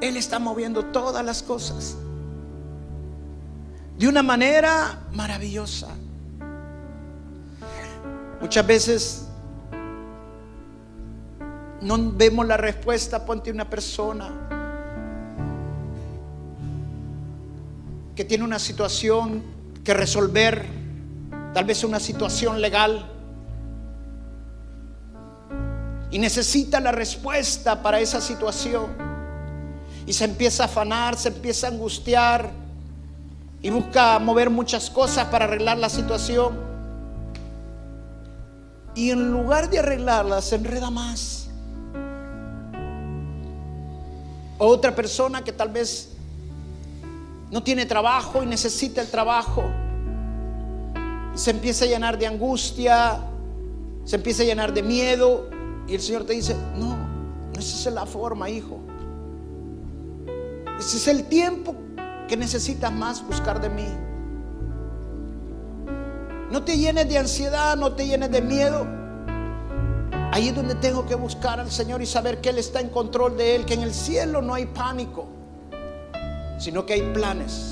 Él 0.01 0.17
está 0.17 0.39
moviendo 0.39 0.85
todas 0.85 1.25
las 1.25 1.43
cosas. 1.43 1.97
De 3.99 4.07
una 4.07 4.23
manera 4.23 5.01
maravillosa. 5.11 5.89
Muchas 8.41 8.65
veces 8.65 9.27
no 11.83 12.13
vemos 12.13 12.47
la 12.47 12.57
respuesta 12.57 13.25
ponte 13.25 13.51
una 13.51 13.69
persona 13.69 14.31
que 18.15 18.25
tiene 18.25 18.45
una 18.45 18.59
situación 18.59 19.43
que 19.83 19.95
resolver, 19.95 20.65
tal 21.55 21.65
vez 21.65 21.83
una 21.83 21.99
situación 21.99 22.61
legal, 22.61 23.09
y 26.11 26.19
necesita 26.19 26.79
la 26.79 26.93
respuesta 26.93 27.83
para 27.83 27.99
esa 27.99 28.21
situación. 28.21 28.87
Y 30.07 30.13
se 30.13 30.25
empieza 30.25 30.65
a 30.65 30.67
afanar, 30.67 31.17
se 31.17 31.29
empieza 31.29 31.67
a 31.67 31.71
angustiar 31.71 32.51
y 33.63 33.71
busca 33.71 34.19
mover 34.19 34.51
muchas 34.51 34.91
cosas 34.91 35.27
para 35.29 35.47
arreglar 35.47 35.79
la 35.79 35.89
situación. 35.89 36.61
Y 38.95 39.11
en 39.11 39.33
lugar 39.33 39.71
de 39.71 39.79
arreglarla, 39.79 40.43
se 40.43 40.57
enreda 40.57 40.91
más. 40.91 41.42
Otra 44.67 44.95
persona 44.95 45.43
que 45.43 45.53
tal 45.53 45.71
vez 45.71 46.11
no 47.51 47.63
tiene 47.63 47.85
trabajo 47.85 48.43
y 48.43 48.47
necesita 48.47 49.01
el 49.01 49.09
trabajo. 49.09 49.65
Se 51.35 51.51
empieza 51.51 51.85
a 51.85 51.89
llenar 51.89 52.19
de 52.19 52.27
angustia, 52.27 53.21
se 54.05 54.17
empieza 54.17 54.43
a 54.43 54.47
llenar 54.47 54.73
de 54.73 54.83
miedo. 54.83 55.49
Y 55.89 55.95
el 55.95 56.01
Señor 56.01 56.25
te 56.25 56.33
dice, 56.35 56.57
no, 56.77 56.97
no 56.97 57.59
esa 57.59 57.89
es 57.89 57.95
la 57.95 58.07
forma, 58.07 58.49
hijo. 58.49 58.79
Ese 60.79 60.97
es 60.97 61.09
el 61.09 61.25
tiempo 61.25 61.75
que 62.29 62.37
necesitas 62.37 62.93
más 62.93 63.27
buscar 63.27 63.61
de 63.61 63.69
mí. 63.69 63.87
No 66.51 66.63
te 66.63 66.77
llenes 66.77 67.09
de 67.09 67.19
ansiedad, 67.19 67.77
no 67.77 67.95
te 67.95 68.07
llenes 68.07 68.31
de 68.31 68.43
miedo. 68.43 69.02
Ahí 70.33 70.49
es 70.49 70.55
donde 70.55 70.75
tengo 70.75 71.05
que 71.05 71.15
buscar 71.15 71.61
al 71.61 71.71
Señor 71.71 72.01
y 72.01 72.07
saber 72.07 72.41
que 72.41 72.49
Él 72.49 72.57
está 72.57 72.81
en 72.81 72.89
control 72.89 73.37
de 73.37 73.55
Él, 73.55 73.67
que 73.67 73.75
en 73.75 73.83
el 73.83 73.93
cielo 73.93 74.41
no 74.41 74.55
hay 74.55 74.65
pánico, 74.65 75.27
sino 76.59 76.87
que 76.87 76.95
hay 76.95 77.03
planes. 77.13 77.72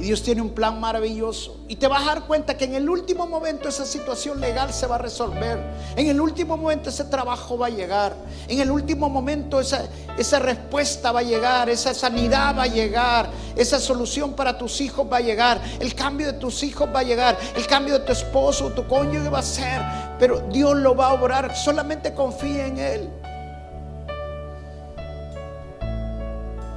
Y 0.00 0.04
Dios 0.04 0.22
tiene 0.22 0.40
un 0.40 0.48
plan 0.48 0.80
maravilloso. 0.80 1.58
Y 1.68 1.76
te 1.76 1.86
vas 1.86 2.04
a 2.04 2.14
dar 2.14 2.26
cuenta 2.26 2.56
que 2.56 2.64
en 2.64 2.74
el 2.74 2.88
último 2.88 3.26
momento 3.26 3.68
esa 3.68 3.84
situación 3.84 4.40
legal 4.40 4.72
se 4.72 4.86
va 4.86 4.94
a 4.94 4.98
resolver. 4.98 5.62
En 5.94 6.08
el 6.08 6.18
último 6.22 6.56
momento 6.56 6.88
ese 6.88 7.04
trabajo 7.04 7.58
va 7.58 7.66
a 7.66 7.70
llegar. 7.70 8.16
En 8.48 8.60
el 8.60 8.70
último 8.70 9.10
momento 9.10 9.60
esa, 9.60 9.84
esa 10.16 10.38
respuesta 10.38 11.12
va 11.12 11.20
a 11.20 11.22
llegar. 11.22 11.68
Esa 11.68 11.92
sanidad 11.92 12.56
va 12.56 12.62
a 12.62 12.66
llegar. 12.66 13.28
Esa 13.54 13.78
solución 13.78 14.32
para 14.32 14.56
tus 14.56 14.80
hijos 14.80 15.06
va 15.12 15.18
a 15.18 15.20
llegar. 15.20 15.60
El 15.78 15.94
cambio 15.94 16.28
de 16.28 16.38
tus 16.38 16.62
hijos 16.62 16.88
va 16.88 17.00
a 17.00 17.02
llegar. 17.02 17.38
El 17.54 17.66
cambio 17.66 17.98
de 17.98 18.06
tu 18.06 18.12
esposo 18.12 18.70
tu 18.70 18.88
cónyuge 18.88 19.28
va 19.28 19.40
a 19.40 19.42
ser. 19.42 19.82
Pero 20.18 20.40
Dios 20.50 20.76
lo 20.76 20.96
va 20.96 21.08
a 21.08 21.12
obrar. 21.12 21.54
Solamente 21.54 22.14
confía 22.14 22.66
en 22.66 22.78
Él. 22.78 23.10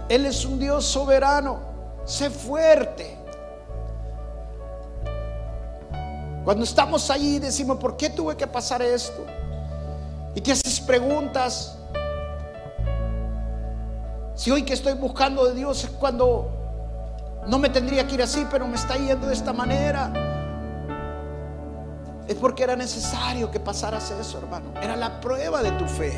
Él 0.09 0.25
es 0.25 0.43
un 0.43 0.59
Dios 0.59 0.83
soberano. 0.83 1.72
Sé 2.05 2.29
fuerte. 2.29 3.17
Cuando 6.43 6.65
estamos 6.65 7.09
ahí 7.09 7.39
decimos, 7.39 7.77
¿por 7.77 7.95
qué 7.95 8.09
tuve 8.09 8.35
que 8.35 8.45
pasar 8.45 8.81
esto? 8.81 9.25
Y 10.35 10.41
te 10.41 10.51
haces 10.51 10.81
preguntas. 10.81 11.77
Si 14.35 14.51
hoy 14.51 14.63
que 14.63 14.73
estoy 14.73 14.93
buscando 14.93 15.45
de 15.45 15.55
Dios 15.55 15.85
es 15.85 15.89
cuando 15.91 16.49
no 17.47 17.59
me 17.59 17.69
tendría 17.69 18.05
que 18.05 18.15
ir 18.15 18.21
así, 18.21 18.45
pero 18.51 18.67
me 18.67 18.75
está 18.75 18.97
yendo 18.97 19.27
de 19.27 19.33
esta 19.33 19.53
manera. 19.53 20.11
Es 22.27 22.35
porque 22.35 22.63
era 22.63 22.75
necesario 22.75 23.49
que 23.51 23.59
pasaras 23.59 24.11
eso, 24.11 24.39
hermano. 24.39 24.73
Era 24.81 24.97
la 24.97 25.21
prueba 25.21 25.61
de 25.61 25.71
tu 25.71 25.85
fe. 25.85 26.11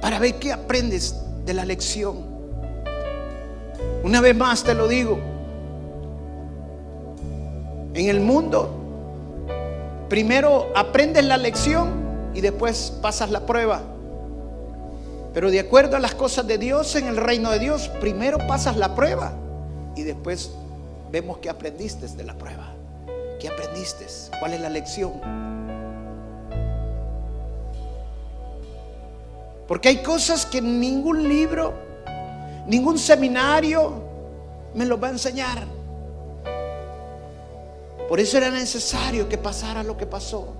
Para 0.00 0.18
ver 0.20 0.38
qué 0.38 0.52
aprendes 0.52 1.16
de 1.44 1.54
la 1.54 1.64
lección. 1.64 2.33
Una 4.04 4.20
vez 4.20 4.36
más 4.36 4.62
te 4.62 4.74
lo 4.74 4.86
digo. 4.86 5.18
En 7.94 8.08
el 8.10 8.20
mundo, 8.20 8.68
primero 10.10 10.70
aprendes 10.76 11.24
la 11.24 11.38
lección 11.38 12.30
y 12.34 12.42
después 12.42 12.92
pasas 13.00 13.30
la 13.30 13.46
prueba. 13.46 13.80
Pero 15.32 15.50
de 15.50 15.58
acuerdo 15.58 15.96
a 15.96 16.00
las 16.00 16.14
cosas 16.14 16.46
de 16.46 16.58
Dios, 16.58 16.94
en 16.96 17.06
el 17.06 17.16
reino 17.16 17.50
de 17.50 17.58
Dios, 17.58 17.88
primero 17.98 18.36
pasas 18.46 18.76
la 18.76 18.94
prueba 18.94 19.32
y 19.96 20.02
después 20.02 20.50
vemos 21.10 21.38
que 21.38 21.48
aprendiste 21.48 22.06
de 22.06 22.24
la 22.24 22.34
prueba. 22.34 22.74
¿Qué 23.40 23.48
aprendiste? 23.48 24.04
¿Cuál 24.38 24.52
es 24.52 24.60
la 24.60 24.68
lección? 24.68 25.12
Porque 29.66 29.88
hay 29.88 30.02
cosas 30.02 30.44
que 30.44 30.60
ningún 30.60 31.26
libro 31.26 31.83
Ningún 32.66 32.98
seminario 32.98 33.92
me 34.74 34.86
lo 34.86 34.98
va 34.98 35.08
a 35.08 35.10
enseñar. 35.12 35.64
Por 38.08 38.20
eso 38.20 38.36
era 38.36 38.50
necesario 38.50 39.28
que 39.28 39.38
pasara 39.38 39.82
lo 39.82 39.96
que 39.96 40.06
pasó. 40.06 40.54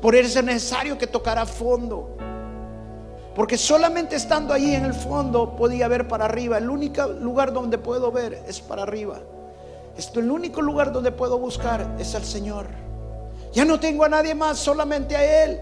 Por 0.00 0.14
eso 0.14 0.38
era 0.38 0.52
necesario 0.52 0.96
que 0.96 1.06
tocara 1.06 1.46
fondo. 1.46 2.16
Porque 3.34 3.58
solamente 3.58 4.16
estando 4.16 4.54
ahí 4.54 4.74
en 4.74 4.84
el 4.84 4.94
fondo 4.94 5.56
podía 5.56 5.88
ver 5.88 6.06
para 6.06 6.24
arriba. 6.24 6.58
El 6.58 6.70
único 6.70 7.06
lugar 7.06 7.52
donde 7.52 7.78
puedo 7.78 8.12
ver 8.12 8.44
es 8.46 8.60
para 8.60 8.82
arriba. 8.82 9.20
Esto, 9.96 10.20
el 10.20 10.30
único 10.30 10.62
lugar 10.62 10.92
donde 10.92 11.12
puedo 11.12 11.38
buscar 11.38 11.96
es 11.98 12.14
al 12.14 12.24
Señor. 12.24 12.66
Ya 13.52 13.64
no 13.64 13.78
tengo 13.78 14.04
a 14.04 14.08
nadie 14.08 14.34
más, 14.34 14.58
solamente 14.58 15.16
a 15.16 15.44
Él. 15.44 15.60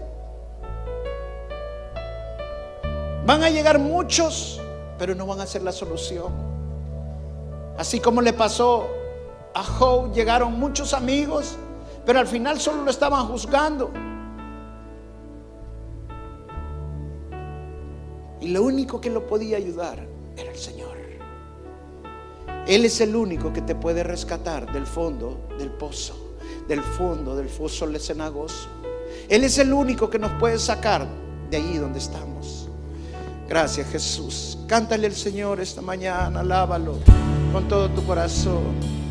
Van 3.25 3.43
a 3.43 3.49
llegar 3.49 3.79
muchos 3.79 4.59
pero 4.97 5.15
no 5.15 5.25
van 5.25 5.41
a 5.41 5.45
ser 5.45 5.61
la 5.63 5.71
solución. 5.71 6.31
Así 7.77 7.99
como 7.99 8.21
le 8.21 8.33
pasó 8.33 8.87
a 9.53 9.63
Job, 9.63 10.13
llegaron 10.13 10.59
muchos 10.59 10.93
amigos, 10.93 11.55
pero 12.05 12.19
al 12.19 12.27
final 12.27 12.59
solo 12.59 12.83
lo 12.83 12.91
estaban 12.91 13.27
juzgando. 13.27 13.91
Y 18.41 18.49
lo 18.49 18.63
único 18.63 18.99
que 18.99 19.09
lo 19.09 19.25
podía 19.25 19.57
ayudar 19.57 20.05
era 20.35 20.51
el 20.51 20.57
Señor. 20.57 20.93
Él 22.67 22.85
es 22.85 23.01
el 23.01 23.15
único 23.15 23.51
que 23.51 23.61
te 23.61 23.75
puede 23.75 24.03
rescatar 24.03 24.71
del 24.71 24.87
fondo 24.87 25.37
del 25.57 25.69
pozo, 25.69 26.37
del 26.67 26.81
fondo 26.81 27.35
del 27.35 27.49
foso 27.49 27.87
cenagoso. 27.99 28.69
Él 29.27 29.43
es 29.43 29.57
el 29.57 29.73
único 29.73 30.09
que 30.09 30.17
nos 30.17 30.31
puede 30.39 30.57
sacar 30.59 31.05
de 31.49 31.57
ahí 31.57 31.77
donde 31.77 31.99
estamos. 31.99 32.62
Gracias 33.47 33.87
Jesús. 33.89 34.57
Cántale 34.67 35.07
al 35.07 35.13
Señor 35.13 35.59
esta 35.59 35.81
mañana, 35.81 36.39
alábalo 36.39 36.97
con 37.51 37.67
todo 37.67 37.89
tu 37.89 38.03
corazón. 38.05 39.02